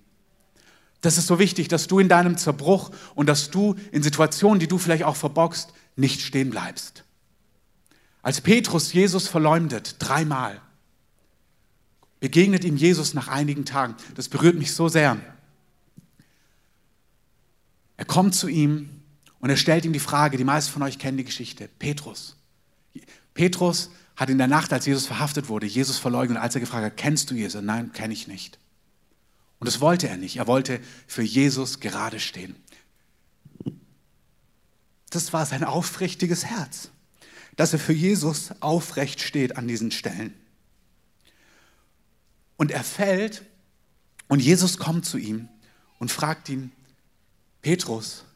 [1.01, 4.69] Das ist so wichtig, dass du in deinem Zerbruch und dass du in Situationen, die
[4.69, 7.05] du vielleicht auch verbockst, nicht stehen bleibst.
[8.23, 10.62] Als Petrus Jesus verleumdet, dreimal,
[12.21, 13.97] begegnet ihm Jesus nach einigen Tagen.
[14.14, 15.19] Das berührt mich so sehr.
[17.96, 18.88] Er kommt zu ihm
[19.40, 22.37] und er stellt ihm die Frage, die meisten von euch kennen die Geschichte, Petrus.
[23.35, 26.96] Petrus hat in der Nacht, als Jesus verhaftet wurde, Jesus verleugnet, als er gefragt hat,
[26.96, 27.62] kennst du Jesus?
[27.62, 28.59] Nein, kenne ich nicht.
[29.59, 30.37] Und das wollte er nicht.
[30.37, 32.54] Er wollte für Jesus gerade stehen.
[35.11, 36.90] Das war sein aufrichtiges Herz,
[37.57, 40.35] dass er für Jesus aufrecht steht an diesen Stellen.
[42.57, 43.44] Und er fällt
[44.28, 45.48] und Jesus kommt zu ihm
[45.98, 46.72] und fragt ihn,
[47.64, 48.27] Petrus,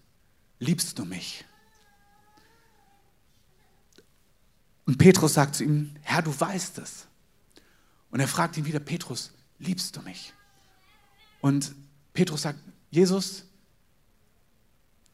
[0.59, 1.45] liebst du mich?
[4.87, 7.07] Und Petrus sagt zu ihm, Herr, du weißt es.
[8.11, 10.33] Und er fragt ihn wieder, Petrus, liebst du mich?
[11.43, 11.75] Und
[12.15, 12.59] Petrus sagt,
[12.91, 13.45] Jesus,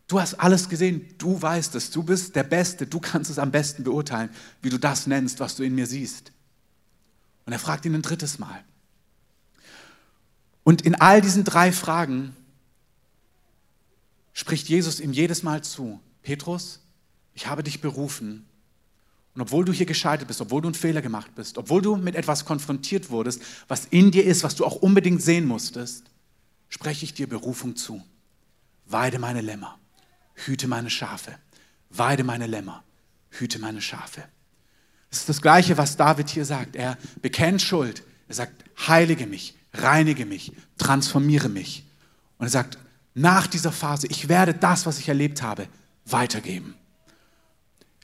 [0.06, 3.50] du hast alles gesehen, du weißt es, du bist der Beste, du kannst es am
[3.50, 4.30] besten beurteilen,
[4.62, 6.30] wie du das nennst, was du in mir siehst.
[7.46, 8.62] Und er fragt ihn ein drittes Mal.
[10.62, 12.36] Und in all diesen drei Fragen
[14.34, 16.80] spricht Jesus ihm jedes Mal zu, Petrus,
[17.32, 18.44] ich habe dich berufen,
[19.34, 22.14] und obwohl du hier gescheitert bist, obwohl du einen Fehler gemacht bist, obwohl du mit
[22.14, 26.04] etwas konfrontiert wurdest, was in dir ist, was du auch unbedingt sehen musstest,
[26.68, 28.02] spreche ich dir Berufung zu.
[28.86, 29.78] weide meine Lämmer,
[30.34, 31.36] hüte meine Schafe,
[31.90, 32.84] weide meine Lämmer,
[33.30, 34.22] hüte meine Schafe.
[35.10, 36.76] Das ist das Gleiche, was David hier sagt.
[36.76, 38.02] Er bekennt Schuld.
[38.28, 41.84] Er sagt, heilige mich, reinige mich, transformiere mich.
[42.38, 42.78] Und er sagt,
[43.14, 45.68] nach dieser Phase, ich werde das, was ich erlebt habe,
[46.04, 46.74] weitergeben.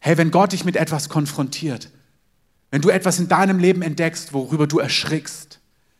[0.00, 1.90] Hey, wenn Gott dich mit etwas konfrontiert,
[2.70, 5.58] wenn du etwas in deinem Leben entdeckst, worüber du erschrickst,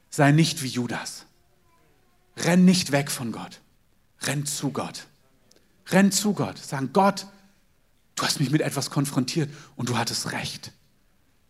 [0.09, 1.27] sei nicht wie Judas.
[2.37, 3.61] Renn nicht weg von Gott.
[4.23, 5.07] Renn zu Gott.
[5.89, 6.59] Renn zu Gott.
[6.59, 7.27] Sagen, Gott,
[8.15, 10.73] du hast mich mit etwas konfrontiert und du hattest recht.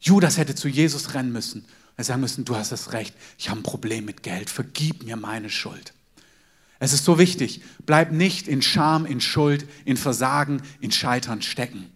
[0.00, 1.66] Judas hätte zu Jesus rennen müssen.
[1.96, 5.16] Er sagen müssen, du hast das Recht, ich habe ein Problem mit Geld, vergib mir
[5.16, 5.92] meine Schuld.
[6.80, 11.92] Es ist so wichtig, bleib nicht in Scham, in Schuld, in Versagen, in Scheitern stecken.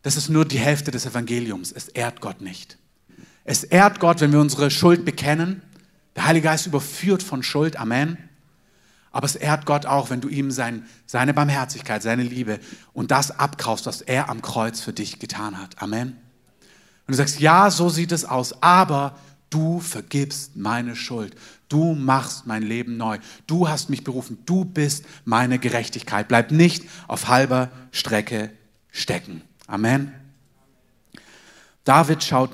[0.00, 1.70] Das ist nur die Hälfte des Evangeliums.
[1.70, 2.78] Es ehrt Gott nicht.
[3.44, 5.62] Es ehrt Gott, wenn wir unsere Schuld bekennen.
[6.16, 7.76] Der Heilige Geist überführt von Schuld.
[7.76, 8.16] Amen.
[9.10, 12.60] Aber es ehrt Gott auch, wenn du ihm sein, seine Barmherzigkeit, seine Liebe
[12.94, 15.82] und das abkaufst, was er am Kreuz für dich getan hat.
[15.82, 16.16] Amen.
[17.06, 19.18] Und du sagst, ja, so sieht es aus, aber
[19.50, 21.36] du vergibst meine Schuld.
[21.72, 23.18] Du machst mein Leben neu.
[23.46, 24.36] Du hast mich berufen.
[24.44, 26.28] Du bist meine Gerechtigkeit.
[26.28, 28.50] Bleib nicht auf halber Strecke
[28.90, 29.40] stecken.
[29.66, 30.12] Amen.
[31.84, 32.50] David schaut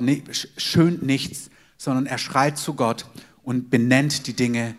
[0.56, 3.06] schön nichts, sondern er schreit zu Gott
[3.42, 4.76] und benennt die Dinge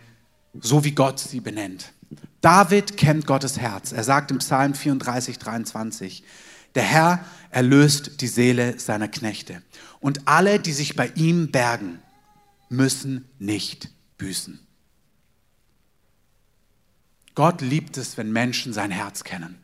[0.61, 1.91] so, wie Gott sie benennt.
[2.39, 3.91] David kennt Gottes Herz.
[3.91, 6.23] Er sagt im Psalm 34, 23,
[6.75, 9.61] der Herr erlöst die Seele seiner Knechte.
[9.99, 11.99] Und alle, die sich bei ihm bergen,
[12.69, 14.59] müssen nicht büßen.
[17.33, 19.57] Gott liebt es, wenn Menschen sein Herz kennen.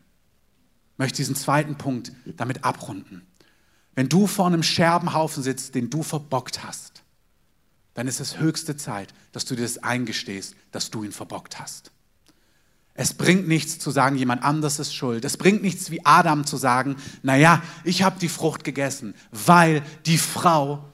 [0.94, 3.28] Ich möchte diesen zweiten Punkt damit abrunden.
[3.94, 7.04] Wenn du vor einem Scherbenhaufen sitzt, den du verbockt hast,
[7.94, 11.92] dann ist es höchste Zeit, dass du dir das eingestehst, dass du ihn verbockt hast.
[12.94, 15.26] Es bringt nichts zu sagen, jemand anders ist schuld.
[15.26, 20.18] Es bringt nichts wie Adam zu sagen, naja, ich habe die Frucht gegessen, weil die
[20.18, 20.86] Frau,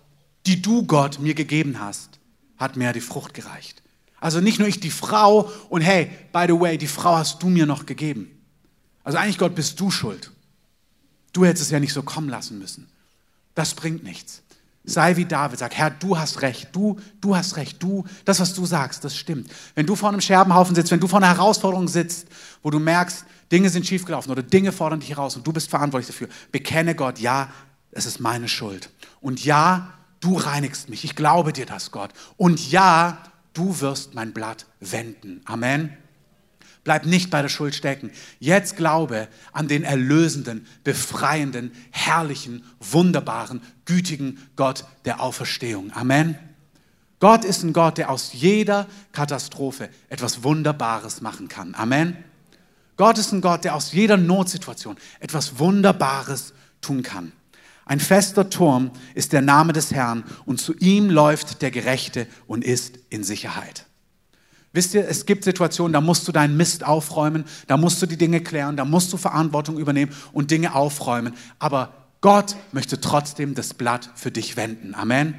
[0.48, 2.20] die du Gott mir gegeben hast,
[2.62, 3.82] hat mir die Frucht gereicht.
[4.22, 7.50] Also nicht nur ich die Frau und hey, by the way, die Frau hast du
[7.50, 8.30] mir noch gegeben.
[9.04, 10.32] Also eigentlich Gott bist du schuld.
[11.34, 12.88] Du hättest es ja nicht so kommen lassen müssen.
[13.56, 14.44] Das bringt nichts.
[14.84, 18.54] Sei wie David, sag, Herr, du hast recht, du, du hast recht, du, das, was
[18.54, 19.52] du sagst, das stimmt.
[19.76, 22.28] Wenn du vor einem Scherbenhaufen sitzt, wenn du vor einer Herausforderung sitzt,
[22.64, 26.08] wo du merkst, Dinge sind schiefgelaufen oder Dinge fordern dich heraus und du bist verantwortlich
[26.08, 27.50] dafür, bekenne Gott, ja,
[27.92, 28.90] es ist meine Schuld.
[29.20, 31.04] Und ja, du reinigst mich.
[31.04, 32.12] Ich glaube dir das, Gott.
[32.38, 33.22] Und ja,
[33.54, 35.42] du wirst mein Blatt wenden.
[35.46, 35.98] Amen.
[36.84, 38.12] Bleib nicht bei der Schuld stecken.
[38.40, 45.92] Jetzt glaube an den erlösenden, befreienden, herrlichen, wunderbaren, gütigen Gott der Auferstehung.
[45.94, 46.40] Amen.
[47.20, 51.76] Gott ist ein Gott, der aus jeder Katastrophe etwas Wunderbares machen kann.
[51.76, 52.18] Amen.
[52.98, 57.32] Gott ist ein Gott, der aus jeder Notsituation etwas Wunderbares tun kann.
[57.92, 62.64] Ein fester Turm ist der Name des Herrn und zu ihm läuft der Gerechte und
[62.64, 63.86] ist in Sicherheit.
[64.72, 68.16] Wisst ihr, es gibt Situationen, da musst du deinen Mist aufräumen, da musst du die
[68.16, 71.34] Dinge klären, da musst du Verantwortung übernehmen und Dinge aufräumen.
[71.60, 74.96] Aber Gott möchte trotzdem das Blatt für dich wenden.
[74.96, 75.36] Amen.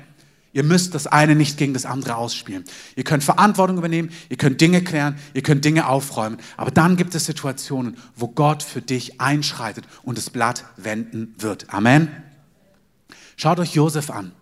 [0.52, 2.64] Ihr müsst das eine nicht gegen das andere ausspielen.
[2.96, 6.36] Ihr könnt Verantwortung übernehmen, ihr könnt Dinge klären, ihr könnt Dinge aufräumen.
[6.58, 11.72] Aber dann gibt es Situationen, wo Gott für dich einschreitet und das Blatt wenden wird.
[11.72, 12.10] Amen.
[13.36, 14.32] Schaut euch Josef an.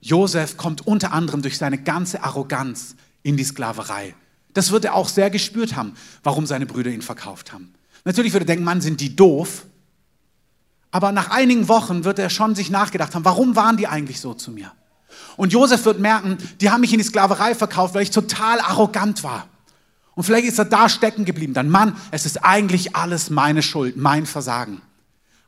[0.00, 4.14] Josef kommt unter anderem durch seine ganze Arroganz in die Sklaverei.
[4.52, 7.72] Das wird er auch sehr gespürt haben, warum seine Brüder ihn verkauft haben.
[8.04, 9.64] Natürlich würde er denken, Mann, sind die doof.
[10.90, 14.34] Aber nach einigen Wochen wird er schon sich nachgedacht haben, warum waren die eigentlich so
[14.34, 14.72] zu mir?
[15.36, 19.22] Und Josef wird merken, die haben mich in die Sklaverei verkauft, weil ich total arrogant
[19.22, 19.48] war.
[20.14, 21.54] Und vielleicht ist er da stecken geblieben.
[21.54, 24.82] Dann, Mann, es ist eigentlich alles meine Schuld, mein Versagen.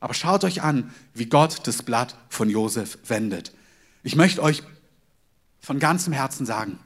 [0.04, 3.52] Aber schaut euch an, wie Gott das Blatt von Josef wendet.
[4.02, 4.62] Ich möchte euch
[5.60, 6.78] von ganzem Herzen sagen,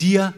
[0.00, 0.32] dir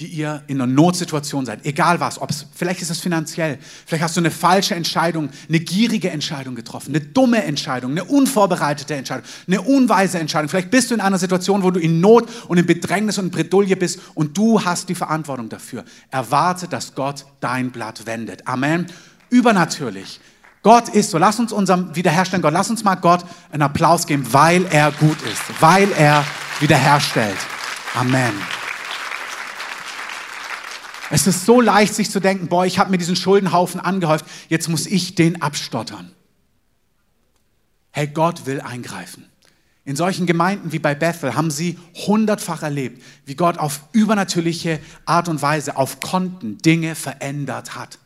[0.00, 4.02] die ihr in einer Notsituation seid, egal was, ob es, vielleicht ist es finanziell, vielleicht
[4.02, 9.24] hast du eine falsche Entscheidung, eine gierige Entscheidung getroffen, eine dumme Entscheidung, eine unvorbereitete Entscheidung,
[9.46, 10.48] eine unweise Entscheidung.
[10.48, 13.30] Vielleicht bist du in einer Situation, wo du in Not und in Bedrängnis und in
[13.30, 15.84] Bredouille bist und du hast die Verantwortung dafür.
[16.10, 18.46] Erwarte, dass Gott dein Blatt wendet.
[18.46, 18.86] Amen.
[19.30, 20.20] Übernatürlich.
[20.66, 21.18] Gott ist so.
[21.18, 25.22] Lass uns unserem Wiederherstellen Gott, lass uns mal Gott einen Applaus geben, weil er gut
[25.22, 26.24] ist, weil er
[26.58, 27.36] wiederherstellt.
[27.94, 28.32] Amen.
[31.08, 34.68] Es ist so leicht, sich zu denken, boah, ich habe mir diesen Schuldenhaufen angehäuft, jetzt
[34.68, 36.10] muss ich den abstottern.
[37.92, 39.24] Hey, Gott will eingreifen.
[39.84, 45.28] In solchen Gemeinden wie bei Bethel haben sie hundertfach erlebt, wie Gott auf übernatürliche Art
[45.28, 48.00] und Weise auf Konten Dinge verändert hat.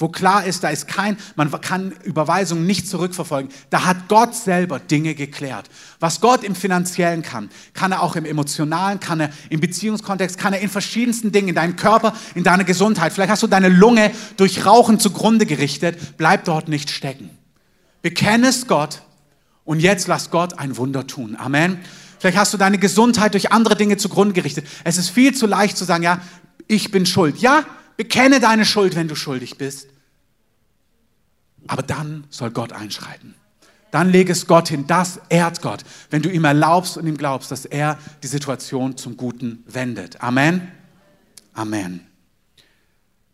[0.00, 3.50] Wo klar ist, da ist kein, man kann Überweisungen nicht zurückverfolgen.
[3.70, 5.68] Da hat Gott selber Dinge geklärt.
[5.98, 10.52] Was Gott im Finanziellen kann, kann er auch im Emotionalen, kann er im Beziehungskontext, kann
[10.52, 13.12] er in verschiedensten Dingen, in deinem Körper, in deiner Gesundheit.
[13.12, 16.16] Vielleicht hast du deine Lunge durch Rauchen zugrunde gerichtet.
[16.16, 17.30] Bleib dort nicht stecken.
[18.00, 19.02] Bekenne es Gott
[19.64, 21.36] und jetzt lass Gott ein Wunder tun.
[21.36, 21.80] Amen.
[22.20, 24.64] Vielleicht hast du deine Gesundheit durch andere Dinge zugrunde gerichtet.
[24.84, 26.20] Es ist viel zu leicht zu sagen, ja,
[26.68, 27.38] ich bin schuld.
[27.38, 27.64] Ja,
[27.98, 29.88] bekenne deine Schuld, wenn du schuldig bist.
[31.66, 33.34] Aber dann soll Gott einschreiten.
[33.90, 34.86] Dann lege es Gott hin.
[34.86, 39.16] Das ehrt Gott, wenn du ihm erlaubst und ihm glaubst, dass er die Situation zum
[39.16, 40.22] Guten wendet.
[40.22, 40.70] Amen.
[41.52, 42.06] Amen.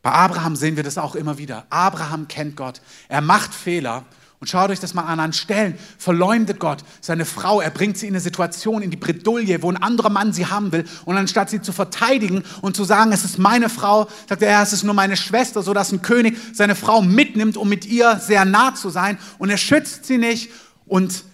[0.03, 1.67] Bei Abraham sehen wir das auch immer wieder.
[1.71, 2.81] Abraham kennt Gott.
[3.09, 4.05] Er macht Fehler
[4.45, 5.21] und schaut euch das mal an.
[5.21, 7.63] An Stellen verleumdet Gott seine Frau.
[7.63, 10.71] Er bringt sie in eine Situation, in die Bredouille, wo ein anderer Mann sie haben
[10.71, 10.85] will.
[11.07, 14.75] Und anstatt sie zu verteidigen und zu sagen, es ist meine Frau, sagt er, es
[14.75, 18.45] ist nur meine Schwester, so dass ein König seine Frau mitnimmt, um mit ihr sehr
[18.45, 19.17] nah zu sein.
[19.39, 20.51] Und er schützt sie nicht.
[20.85, 21.25] Und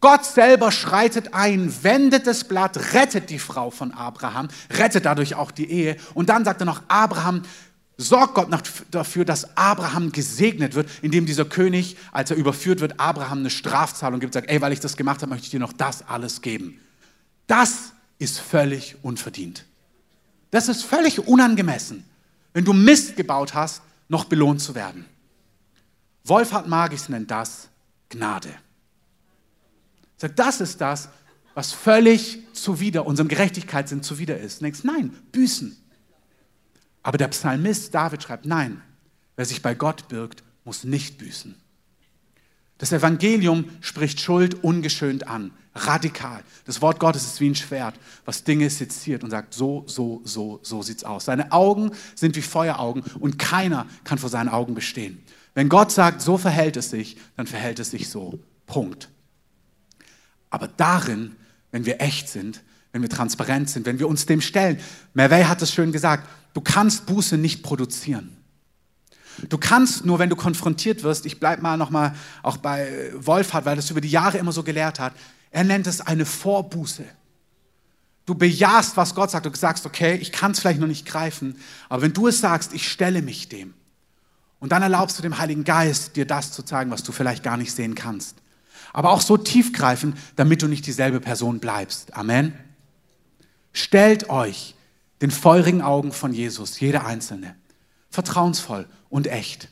[0.00, 5.50] Gott selber schreitet ein, wendet das Blatt, rettet die Frau von Abraham, rettet dadurch auch
[5.50, 5.96] die Ehe.
[6.14, 7.42] Und dann sagt er noch, Abraham,
[7.96, 8.48] sorgt Gott
[8.90, 14.20] dafür, dass Abraham gesegnet wird, indem dieser König, als er überführt wird, Abraham eine Strafzahlung
[14.20, 16.80] gibt, sagt, ey, weil ich das gemacht habe, möchte ich dir noch das alles geben.
[17.46, 19.64] Das ist völlig unverdient.
[20.50, 22.04] Das ist völlig unangemessen,
[22.52, 25.04] wenn du Mist gebaut hast, noch belohnt zu werden.
[26.24, 27.68] Wolfhard Magis nennt das
[28.08, 28.50] Gnade.
[30.16, 31.08] Sagt, das ist das,
[31.54, 34.62] was völlig zuwider, unserem Gerechtigkeitssinn zuwider ist.
[34.62, 35.76] Denkst, nein, büßen.
[37.04, 38.82] Aber der Psalmist David schreibt, nein,
[39.36, 41.54] wer sich bei Gott birgt, muss nicht büßen.
[42.78, 46.42] Das Evangelium spricht Schuld ungeschönt an, radikal.
[46.64, 50.58] Das Wort Gottes ist wie ein Schwert, was Dinge seziert und sagt, so, so, so,
[50.62, 51.26] so sieht's aus.
[51.26, 55.22] Seine Augen sind wie Feueraugen und keiner kann vor seinen Augen bestehen.
[55.52, 58.40] Wenn Gott sagt, so verhält es sich, dann verhält es sich so.
[58.66, 59.08] Punkt.
[60.50, 61.36] Aber darin,
[61.70, 62.62] wenn wir echt sind,
[62.94, 64.80] wenn wir transparent sind, wenn wir uns dem stellen,
[65.12, 68.36] Mervey hat es schön gesagt, Du kannst Buße nicht produzieren.
[69.48, 73.74] Du kannst nur, wenn du konfrontiert wirst, ich bleibe mal nochmal auch bei Wolfhard, weil
[73.74, 75.12] das über die Jahre immer so gelehrt hat,
[75.50, 77.04] er nennt es eine Vorbuße.
[78.26, 79.44] Du bejahst, was Gott sagt.
[79.44, 82.72] Du sagst, okay, ich kann es vielleicht noch nicht greifen, aber wenn du es sagst,
[82.72, 83.74] ich stelle mich dem.
[84.60, 87.56] Und dann erlaubst du dem Heiligen Geist, dir das zu zeigen, was du vielleicht gar
[87.56, 88.36] nicht sehen kannst.
[88.92, 92.14] Aber auch so tiefgreifend, damit du nicht dieselbe Person bleibst.
[92.14, 92.54] Amen.
[93.74, 94.74] Stellt euch
[95.20, 97.54] den feurigen Augen von Jesus, jeder einzelne.
[98.08, 99.68] Vertrauensvoll und echt.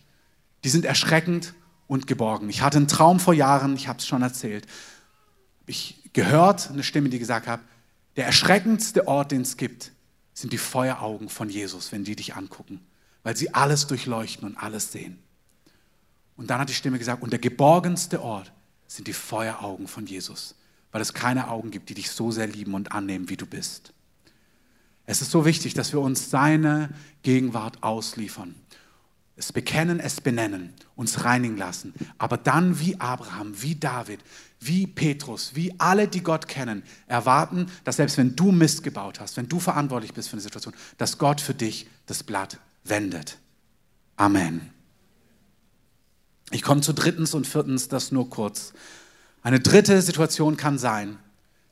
[0.65, 1.55] Die sind erschreckend
[1.87, 2.51] und geborgen.
[2.51, 4.67] Ich hatte einen Traum vor Jahren, ich habe es schon erzählt.
[5.67, 7.61] Ich gehört eine Stimme, die gesagt hat,
[8.17, 9.93] der erschreckendste Ort, den es gibt,
[10.35, 12.81] sind die Feueraugen von Jesus, wenn die dich angucken,
[13.23, 15.19] weil sie alles durchleuchten und alles sehen.
[16.37, 18.53] Und dann hat die Stimme gesagt, und der geborgenste Ort
[18.87, 20.55] sind die Feueraugen von Jesus,
[20.93, 23.93] weil es keine Augen gibt, die dich so sehr lieben und annehmen, wie du bist.
[25.07, 26.91] Es ist so wichtig, dass wir uns seine
[27.23, 28.55] Gegenwart ausliefern.
[29.35, 31.95] Es bekennen, es benennen, uns reinigen lassen.
[32.19, 34.21] Aber dann wie Abraham, wie David,
[34.61, 39.37] wie Petrus, wie alle, die Gott kennen, erwarten, dass selbst wenn du Mist gebaut hast,
[39.37, 43.39] wenn du verantwortlich bist für eine Situation, dass Gott für dich das Blatt wendet.
[44.17, 44.71] Amen.
[46.51, 48.75] Ich komme zu drittens und viertens, das nur kurz.
[49.43, 51.19] Eine dritte Situation kann sein,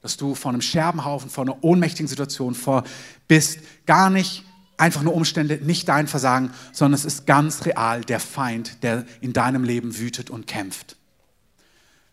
[0.02, 2.84] dass du vor einem Scherbenhaufen, vor einer ohnmächtigen Situation vor
[3.28, 3.60] bist.
[3.86, 4.44] Gar nicht
[4.76, 9.32] einfach nur Umstände, nicht dein Versagen, sondern es ist ganz real der Feind, der in
[9.32, 10.96] deinem Leben wütet und kämpft.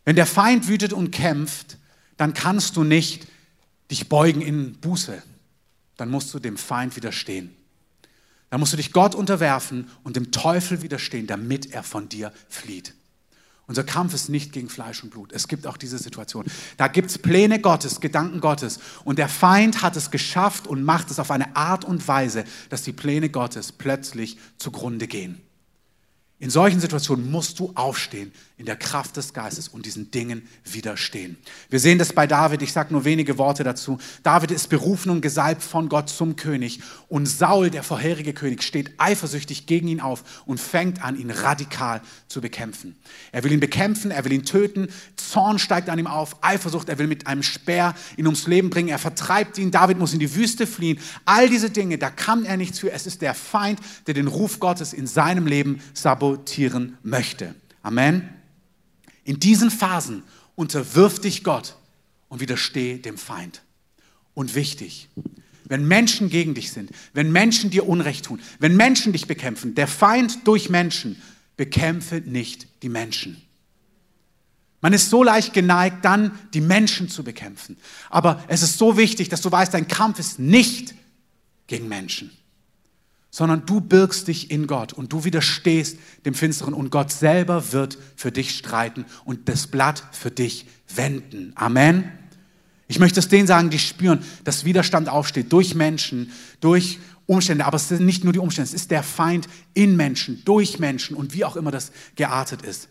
[0.05, 1.77] Wenn der Feind wütet und kämpft,
[2.17, 3.27] dann kannst du nicht
[3.89, 5.21] dich beugen in Buße.
[5.95, 7.55] Dann musst du dem Feind widerstehen.
[8.49, 12.93] Dann musst du dich Gott unterwerfen und dem Teufel widerstehen, damit er von dir flieht.
[13.67, 15.33] Unser Kampf ist nicht gegen Fleisch und Blut.
[15.33, 16.45] Es gibt auch diese Situation.
[16.77, 18.79] Da gibt es Pläne Gottes, Gedanken Gottes.
[19.03, 22.83] Und der Feind hat es geschafft und macht es auf eine Art und Weise, dass
[22.83, 25.41] die Pläne Gottes plötzlich zugrunde gehen.
[26.39, 31.37] In solchen Situationen musst du aufstehen in der Kraft des Geistes und diesen Dingen widerstehen.
[31.69, 33.99] Wir sehen das bei David, ich sage nur wenige Worte dazu.
[34.23, 38.93] David ist berufen und gesalbt von Gott zum König und Saul, der vorherige König, steht
[38.97, 42.95] eifersüchtig gegen ihn auf und fängt an, ihn radikal zu bekämpfen.
[43.31, 46.97] Er will ihn bekämpfen, er will ihn töten, Zorn steigt an ihm auf, Eifersucht, er
[46.97, 50.33] will mit einem Speer ihn ums Leben bringen, er vertreibt ihn, David muss in die
[50.33, 50.99] Wüste fliehen.
[51.25, 52.91] All diese Dinge, da kann er nichts für.
[52.91, 57.53] Es ist der Feind, der den Ruf Gottes in seinem Leben sabotieren möchte.
[57.83, 58.36] Amen.
[59.27, 60.23] In diesen Phasen
[60.55, 61.75] unterwirft dich Gott
[62.29, 63.61] und widersteh dem Feind.
[64.33, 65.09] Und wichtig,
[65.65, 69.89] wenn Menschen gegen dich sind, wenn Menschen dir Unrecht tun, wenn Menschen dich bekämpfen, der
[69.89, 71.21] Feind durch Menschen,
[71.57, 73.41] bekämpfe nicht die Menschen.
[74.79, 77.75] Man ist so leicht geneigt, dann die Menschen zu bekämpfen.
[78.09, 80.95] Aber es ist so wichtig, dass du weißt, dein Kampf ist nicht
[81.65, 82.31] gegen Menschen,
[83.37, 87.99] sondern du birgst dich in Gott und du widerstehst dem Finsteren und Gott selber wird
[88.15, 91.51] für dich streiten und das Blatt für dich wenden.
[91.53, 92.11] Amen.
[92.87, 96.97] Ich möchte es denen sagen, die spüren, dass Widerstand aufsteht durch Menschen, durch
[97.27, 100.79] Umstände, aber es sind nicht nur die Umstände, es ist der Feind in Menschen, durch
[100.79, 102.89] Menschen und wie auch immer das geartet ist.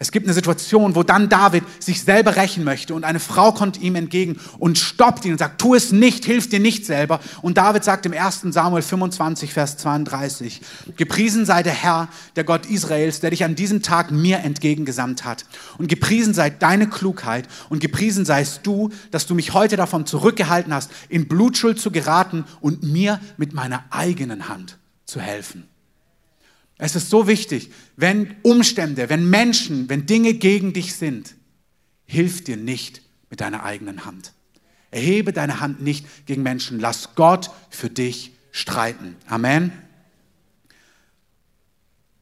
[0.00, 3.80] Es gibt eine Situation, wo dann David sich selber rächen möchte und eine Frau kommt
[3.80, 7.18] ihm entgegen und stoppt ihn und sagt, tu es nicht, hilf dir nicht selber.
[7.42, 8.42] Und David sagt im 1.
[8.50, 10.60] Samuel 25, Vers 32,
[10.96, 15.46] gepriesen sei der Herr, der Gott Israels, der dich an diesem Tag mir entgegengesandt hat.
[15.78, 20.72] Und gepriesen sei deine Klugheit und gepriesen seist du, dass du mich heute davon zurückgehalten
[20.72, 25.68] hast, in Blutschuld zu geraten und mir mit meiner eigenen Hand zu helfen.
[26.78, 31.34] Es ist so wichtig, wenn Umstände, wenn Menschen, wenn Dinge gegen dich sind,
[32.06, 34.32] hilf dir nicht mit deiner eigenen Hand.
[34.90, 36.78] Erhebe deine Hand nicht gegen Menschen.
[36.78, 39.16] Lass Gott für dich streiten.
[39.26, 39.72] Amen.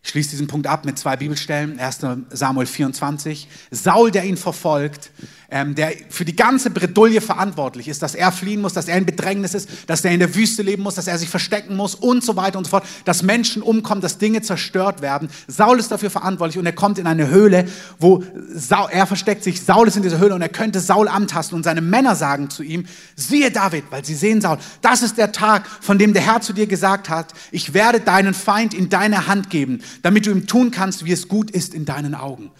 [0.03, 1.79] Ich schließe diesen Punkt ab mit zwei Bibelstellen.
[1.79, 2.07] 1.
[2.31, 3.49] Samuel 24.
[3.71, 5.11] Saul, der ihn verfolgt,
[5.51, 9.07] ähm, der für die ganze Bredouille verantwortlich ist, dass er fliehen muss, dass er in
[9.07, 12.25] Bedrängnis ist, dass er in der Wüste leben muss, dass er sich verstecken muss und
[12.25, 15.29] so weiter und so fort, dass Menschen umkommen, dass Dinge zerstört werden.
[15.47, 17.67] Saul ist dafür verantwortlich und er kommt in eine Höhle,
[17.99, 18.23] wo
[18.55, 21.65] Saul, er versteckt sich, Saul ist in dieser Höhle und er könnte Saul antasten und
[21.65, 25.67] seine Männer sagen zu ihm, siehe David, weil sie sehen Saul, das ist der Tag,
[25.81, 29.51] von dem der Herr zu dir gesagt hat, ich werde deinen Feind in deine Hand
[29.51, 32.51] geben damit du ihm tun kannst, wie es gut ist in deinen Augen.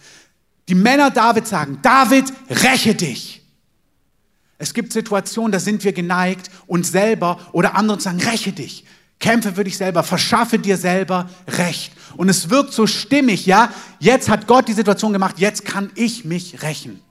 [0.67, 3.41] Die Männer David sagen, David, räche dich.
[4.57, 8.85] Es gibt Situationen, da sind wir geneigt, uns selber oder anderen zu sagen, räche dich.
[9.19, 11.93] Kämpfe für dich selber, verschaffe dir selber Recht.
[12.17, 16.25] Und es wirkt so stimmig, ja, jetzt hat Gott die Situation gemacht, jetzt kann ich
[16.25, 17.01] mich rächen.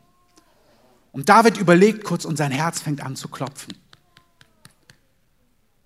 [1.13, 3.75] Und David überlegt kurz und sein Herz fängt an zu klopfen.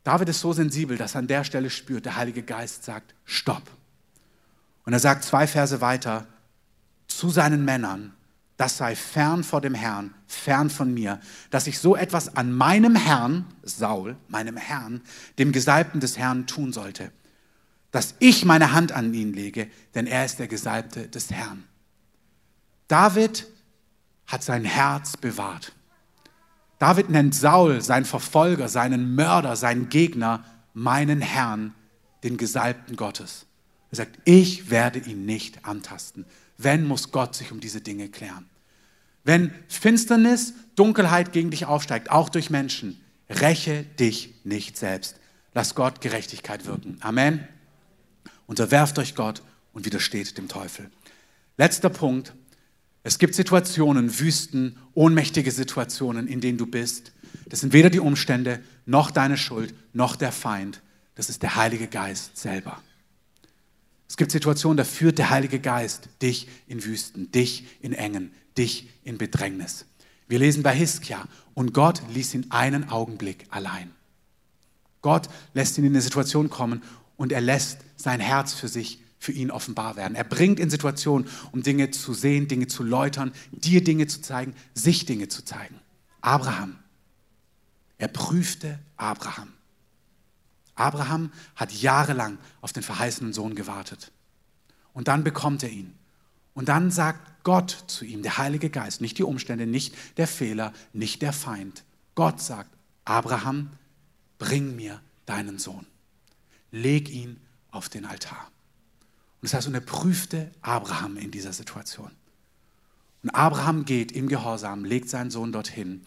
[0.02, 3.62] David ist so sensibel, dass er an der Stelle spürt, der Heilige Geist sagt, stopp.
[4.84, 6.26] Und er sagt zwei Verse weiter
[7.10, 8.14] zu seinen Männern,
[8.56, 11.20] das sei fern vor dem Herrn, fern von mir,
[11.50, 15.00] dass ich so etwas an meinem Herrn, Saul, meinem Herrn,
[15.38, 17.10] dem Gesalbten des Herrn tun sollte,
[17.90, 21.64] dass ich meine Hand an ihn lege, denn er ist der Gesalbte des Herrn.
[22.88, 23.46] David
[24.26, 25.72] hat sein Herz bewahrt.
[26.78, 31.74] David nennt Saul, sein Verfolger, seinen Mörder, seinen Gegner, meinen Herrn,
[32.22, 33.46] den Gesalbten Gottes.
[33.90, 36.24] Er sagt, ich werde ihn nicht antasten.
[36.62, 38.46] Wenn, muss Gott sich um diese Dinge klären.
[39.24, 45.16] Wenn Finsternis, Dunkelheit gegen dich aufsteigt, auch durch Menschen, räche dich nicht selbst.
[45.54, 46.98] Lass Gott Gerechtigkeit wirken.
[47.00, 47.46] Amen.
[48.46, 49.42] Unterwerft euch Gott
[49.72, 50.90] und widersteht dem Teufel.
[51.56, 52.34] Letzter Punkt.
[53.02, 57.12] Es gibt Situationen, Wüsten, ohnmächtige Situationen, in denen du bist.
[57.48, 60.82] Das sind weder die Umstände, noch deine Schuld, noch der Feind.
[61.14, 62.82] Das ist der Heilige Geist selber.
[64.10, 68.88] Es gibt Situationen, da führt der Heilige Geist dich in Wüsten, dich in Engen, dich
[69.04, 69.86] in Bedrängnis.
[70.26, 73.92] Wir lesen bei Hiskia, und Gott ließ ihn einen Augenblick allein.
[75.00, 76.82] Gott lässt ihn in eine Situation kommen
[77.16, 80.16] und er lässt sein Herz für sich, für ihn offenbar werden.
[80.16, 84.56] Er bringt in Situationen, um Dinge zu sehen, Dinge zu läutern, dir Dinge zu zeigen,
[84.74, 85.76] sich Dinge zu zeigen.
[86.20, 86.80] Abraham.
[87.96, 89.52] Er prüfte Abraham.
[90.80, 94.10] Abraham hat jahrelang auf den verheißenen Sohn gewartet.
[94.92, 95.94] Und dann bekommt er ihn.
[96.54, 100.72] Und dann sagt Gott zu ihm, der Heilige Geist, nicht die Umstände, nicht der Fehler,
[100.92, 101.84] nicht der Feind.
[102.14, 102.70] Gott sagt,
[103.04, 103.70] Abraham,
[104.38, 105.86] bring mir deinen Sohn.
[106.70, 107.40] Leg ihn
[107.70, 108.50] auf den Altar.
[109.40, 112.10] Und das heißt, und er prüfte Abraham in dieser Situation.
[113.22, 116.02] Und Abraham geht im Gehorsam, legt seinen Sohn dorthin.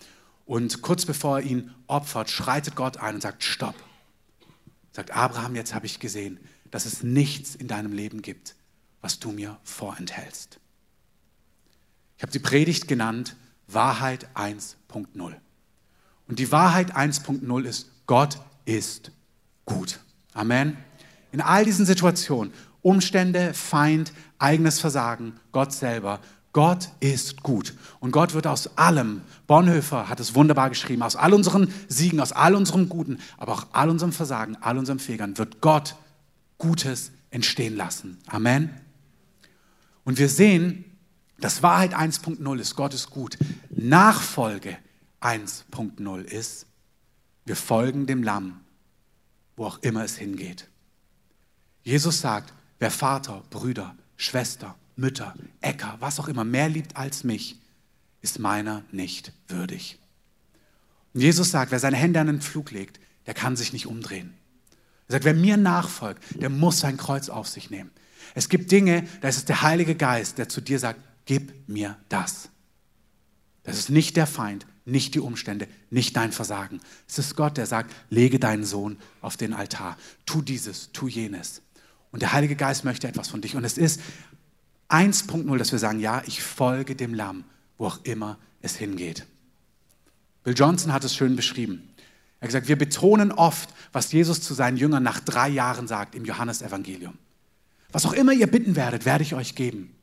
[0.45, 3.75] Und kurz bevor er ihn opfert, schreitet Gott ein und sagt, stopp.
[4.93, 6.39] Sagt Abraham, jetzt habe ich gesehen,
[6.71, 8.55] dass es nichts in deinem Leben gibt,
[9.01, 10.59] was du mir vorenthältst.
[12.17, 13.35] Ich habe die Predigt genannt
[13.67, 15.35] Wahrheit 1.0.
[16.27, 19.11] Und die Wahrheit 1.0 ist, Gott ist
[19.65, 19.99] gut.
[20.33, 20.77] Amen.
[21.31, 26.21] In all diesen Situationen, Umstände, Feind, eigenes Versagen, Gott selber,
[26.53, 27.73] Gott ist gut.
[27.99, 32.31] Und Gott wird aus allem, Bonhoeffer hat es wunderbar geschrieben, aus all unseren Siegen, aus
[32.31, 35.95] all unserem Guten, aber auch all unserem Versagen, all unseren Fehlern, wird Gott
[36.59, 38.19] Gutes entstehen lassen.
[38.27, 38.69] Amen.
[40.03, 40.85] Und wir sehen,
[41.39, 43.37] dass Wahrheit 1.0 ist, Gott ist gut.
[43.69, 44.77] Nachfolge
[45.21, 46.67] 1.0 ist,
[47.45, 48.61] wir folgen dem Lamm,
[49.55, 50.69] wo auch immer es hingeht.
[51.83, 57.59] Jesus sagt, wer Vater, Brüder, Schwester, Mütter, Äcker, was auch immer mehr liebt als mich,
[58.21, 59.99] ist meiner nicht würdig.
[61.13, 64.33] Und Jesus sagt, wer seine Hände an den Flug legt, der kann sich nicht umdrehen.
[65.07, 67.91] Er sagt, wer mir nachfolgt, der muss sein Kreuz auf sich nehmen.
[68.35, 71.97] Es gibt Dinge, da ist es der Heilige Geist, der zu dir sagt, gib mir
[72.09, 72.49] das.
[73.63, 76.81] Das ist nicht der Feind, nicht die Umstände, nicht dein Versagen.
[77.07, 79.97] Es ist Gott, der sagt, lege deinen Sohn auf den Altar.
[80.25, 81.61] Tu dieses, tu jenes.
[82.11, 83.55] Und der Heilige Geist möchte etwas von dich.
[83.55, 84.01] Und es ist
[84.93, 87.43] 1.0, dass wir sagen, ja, ich folge dem Lamm,
[87.77, 89.25] wo auch immer es hingeht.
[90.43, 91.89] Bill Johnson hat es schön beschrieben.
[92.39, 96.13] Er hat gesagt, wir betonen oft, was Jesus zu seinen Jüngern nach drei Jahren sagt
[96.13, 97.17] im Johannesevangelium.
[97.91, 99.95] Was auch immer ihr bitten werdet, werde ich euch geben.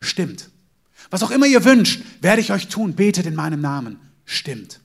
[0.00, 0.50] Stimmt.
[1.10, 2.94] Was auch immer ihr wünscht, werde ich euch tun.
[2.94, 4.00] Betet in meinem Namen.
[4.24, 4.80] Stimmt.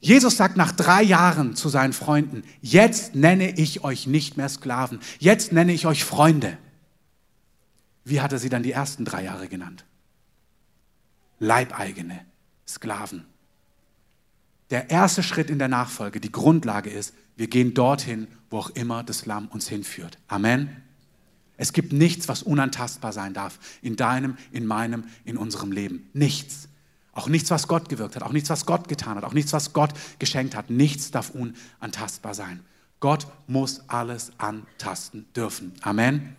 [0.00, 5.00] Jesus sagt nach drei Jahren zu seinen Freunden, jetzt nenne ich euch nicht mehr Sklaven,
[5.20, 6.58] jetzt nenne ich euch Freunde.
[8.04, 9.84] Wie hat er sie dann die ersten drei Jahre genannt?
[11.38, 12.24] Leibeigene,
[12.66, 13.24] Sklaven.
[14.70, 19.02] Der erste Schritt in der Nachfolge, die Grundlage ist, wir gehen dorthin, wo auch immer
[19.02, 20.18] das Lamm uns hinführt.
[20.28, 20.82] Amen.
[21.56, 26.08] Es gibt nichts, was unantastbar sein darf in deinem, in meinem, in unserem Leben.
[26.12, 26.68] Nichts.
[27.12, 29.74] Auch nichts, was Gott gewirkt hat, auch nichts, was Gott getan hat, auch nichts, was
[29.74, 30.70] Gott geschenkt hat.
[30.70, 32.60] Nichts darf unantastbar sein.
[33.00, 35.72] Gott muss alles antasten dürfen.
[35.82, 36.36] Amen.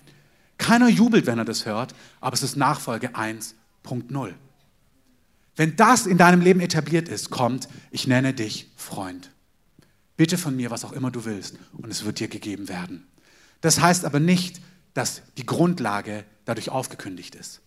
[0.58, 4.34] Keiner jubelt, wenn er das hört, aber es ist Nachfolge 1.0.
[5.56, 9.32] Wenn das in deinem Leben etabliert ist, kommt, ich nenne dich Freund.
[10.18, 13.08] Bitte von mir, was auch immer du willst, und es wird dir gegeben werden.
[13.62, 14.62] Das heißt aber nicht,
[14.94, 17.62] dass die Grundlage dadurch aufgekündigt ist.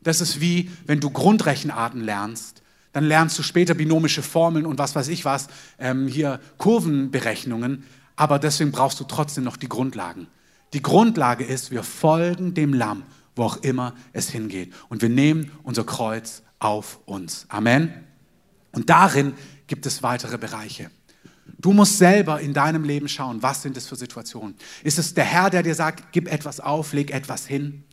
[0.00, 2.62] Das ist wie, wenn du Grundrechenarten lernst,
[2.92, 7.84] dann lernst du später binomische Formeln und was weiß ich was, ähm, hier Kurvenberechnungen,
[8.16, 10.28] aber deswegen brauchst du trotzdem noch die Grundlagen.
[10.72, 13.04] Die Grundlage ist, wir folgen dem Lamm,
[13.34, 14.72] wo auch immer es hingeht.
[14.88, 17.46] Und wir nehmen unser Kreuz auf uns.
[17.48, 17.92] Amen.
[18.72, 19.34] Und darin
[19.66, 20.90] gibt es weitere Bereiche.
[21.58, 24.54] Du musst selber in deinem Leben schauen, was sind es für Situationen.
[24.84, 27.84] Ist es der Herr, der dir sagt, gib etwas auf, leg etwas hin?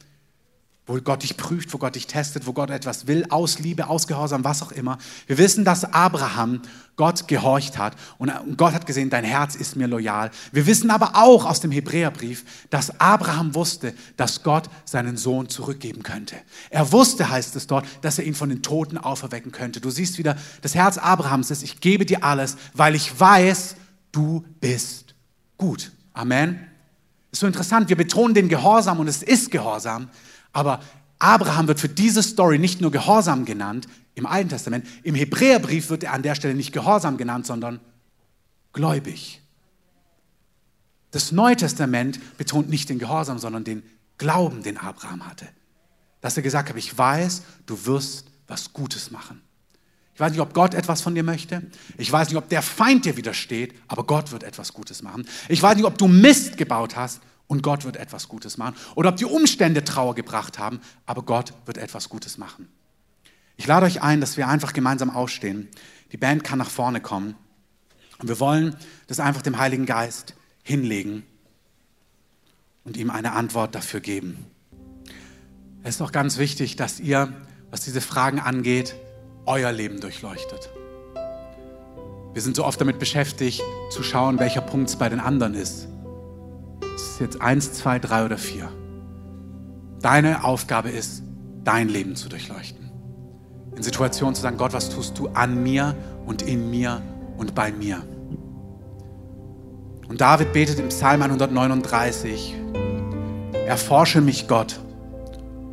[0.88, 4.08] Wo Gott dich prüft, wo Gott dich testet, wo Gott etwas will, aus Liebe, aus
[4.08, 5.00] Gehorsam, was auch immer.
[5.26, 6.62] Wir wissen, dass Abraham
[6.96, 10.32] Gott gehorcht hat und Gott hat gesehen, dein Herz ist mir loyal.
[10.52, 16.04] Wir wissen aber auch aus dem Hebräerbrief, dass Abraham wusste, dass Gott seinen Sohn zurückgeben
[16.04, 16.36] könnte.
[16.70, 19.82] Er wusste, heißt es dort, dass er ihn von den Toten auferwecken könnte.
[19.82, 23.76] Du siehst wieder, das Herz Abrahams ist, ich gebe dir alles, weil ich weiß,
[24.12, 25.16] du bist
[25.58, 25.92] gut.
[26.14, 26.60] Amen.
[27.32, 30.10] Ist so interessant, wir betonen den Gehorsam und es ist Gehorsam,
[30.56, 30.82] aber
[31.20, 36.06] Abraham wird für diese Story nicht nur Gehorsam genannt im Alten Testament, im Hebräerbrief wird
[36.06, 37.82] er an der Stelle nicht Gehorsam genannt, sondern
[38.72, 39.42] gläubig.
[41.12, 43.84] Das Neue Testament betont nicht den Gehorsam, sondern den
[44.18, 45.46] Glauben, den Abraham hatte.
[46.22, 49.42] Dass er gesagt hat, ich weiß, du wirst was Gutes machen.
[50.14, 51.64] Ich weiß nicht, ob Gott etwas von dir möchte.
[51.98, 55.28] Ich weiß nicht, ob der Feind dir widersteht, aber Gott wird etwas Gutes machen.
[55.50, 58.76] Ich weiß nicht, ob du Mist gebaut hast, und Gott wird etwas Gutes machen.
[58.96, 62.68] Oder ob die Umstände Trauer gebracht haben, aber Gott wird etwas Gutes machen.
[63.58, 65.70] Ich lade euch ein, dass wir einfach gemeinsam aufstehen.
[66.12, 67.36] Die Band kann nach vorne kommen.
[68.18, 68.76] Und wir wollen
[69.08, 70.34] das einfach dem Heiligen Geist
[70.64, 71.24] hinlegen
[72.84, 74.46] und ihm eine Antwort dafür geben.
[75.84, 77.34] Es ist auch ganz wichtig, dass ihr,
[77.70, 78.96] was diese Fragen angeht,
[79.46, 80.70] euer Leben durchleuchtet.
[82.34, 85.88] Wir sind so oft damit beschäftigt, zu schauen, welcher Punkt es bei den anderen ist
[86.96, 88.70] ist jetzt eins, zwei, drei oder vier.
[90.02, 91.24] Deine Aufgabe ist,
[91.64, 92.92] dein Leben zu durchleuchten.
[93.76, 97.02] In Situationen zu sagen, Gott, was tust du an mir und in mir
[97.38, 98.02] und bei mir?
[100.08, 102.56] Und David betet im Psalm 139,
[103.66, 104.80] erforsche mich Gott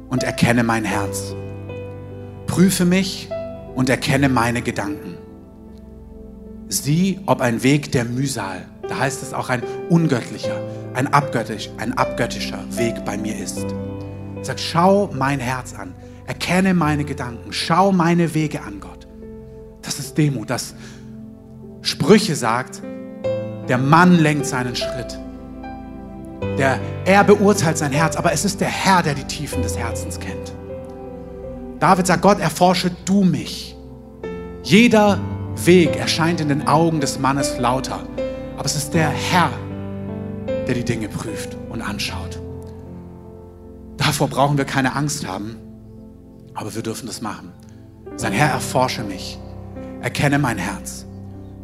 [0.08, 1.34] und erkenne mein Herz.
[2.46, 3.28] Prüfe mich
[3.74, 5.16] und erkenne meine Gedanken.
[6.68, 10.60] Sieh, ob ein Weg der Mühsal, da heißt es auch ein ungöttlicher,
[10.94, 13.64] ein, abgöttisch, ein abgöttischer Weg bei mir ist.
[14.36, 15.94] Er sagt, schau mein Herz an,
[16.26, 19.06] erkenne meine Gedanken, schau meine Wege an, Gott.
[19.82, 20.74] Das ist Demut, das
[21.82, 22.82] Sprüche sagt,
[23.68, 25.18] der Mann lenkt seinen Schritt.
[26.58, 30.18] Der, er beurteilt sein Herz, aber es ist der Herr, der die Tiefen des Herzens
[30.18, 30.52] kennt.
[31.78, 33.76] David sagt, Gott, erforsche du mich.
[34.62, 35.18] Jeder
[35.64, 38.00] Weg erscheint in den Augen des Mannes lauter,
[38.56, 39.50] aber es ist der Herr,
[40.66, 42.40] der die Dinge prüft und anschaut.
[43.96, 45.56] Davor brauchen wir keine Angst haben,
[46.54, 47.52] aber wir dürfen das machen.
[48.16, 49.38] Sein Herr, erforsche mich.
[50.00, 51.06] erkenne mein Herz.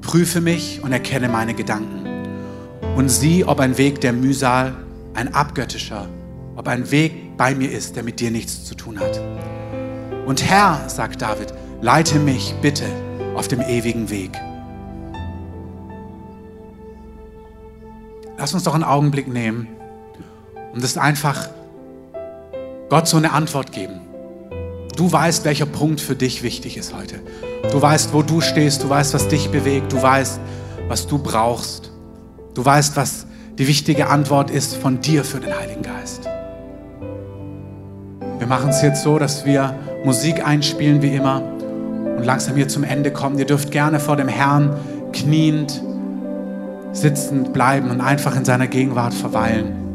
[0.01, 2.07] Prüfe mich und erkenne meine Gedanken.
[2.97, 4.75] Und sieh, ob ein Weg der Mühsal,
[5.15, 6.09] ein abgöttischer,
[6.57, 9.21] ob ein Weg bei mir ist, der mit dir nichts zu tun hat.
[10.27, 12.87] Und Herr, sagt David, leite mich bitte
[13.35, 14.33] auf dem ewigen Weg.
[18.39, 19.67] Lass uns doch einen Augenblick nehmen
[20.73, 21.49] und es einfach
[22.89, 24.01] Gott so eine Antwort geben.
[24.97, 27.21] Du weißt, welcher Punkt für dich wichtig ist heute.
[27.73, 30.41] Du weißt, wo du stehst, du weißt, was dich bewegt, du weißt,
[30.87, 31.91] was du brauchst.
[32.55, 33.27] Du weißt, was
[33.59, 36.29] die wichtige Antwort ist von dir für den Heiligen Geist.
[38.39, 39.75] Wir machen es jetzt so, dass wir
[40.05, 41.43] Musik einspielen wie immer
[42.17, 43.37] und langsam hier zum Ende kommen.
[43.39, 44.77] Ihr dürft gerne vor dem Herrn
[45.13, 45.83] kniend,
[46.93, 49.88] sitzend bleiben und einfach in seiner Gegenwart verweilen.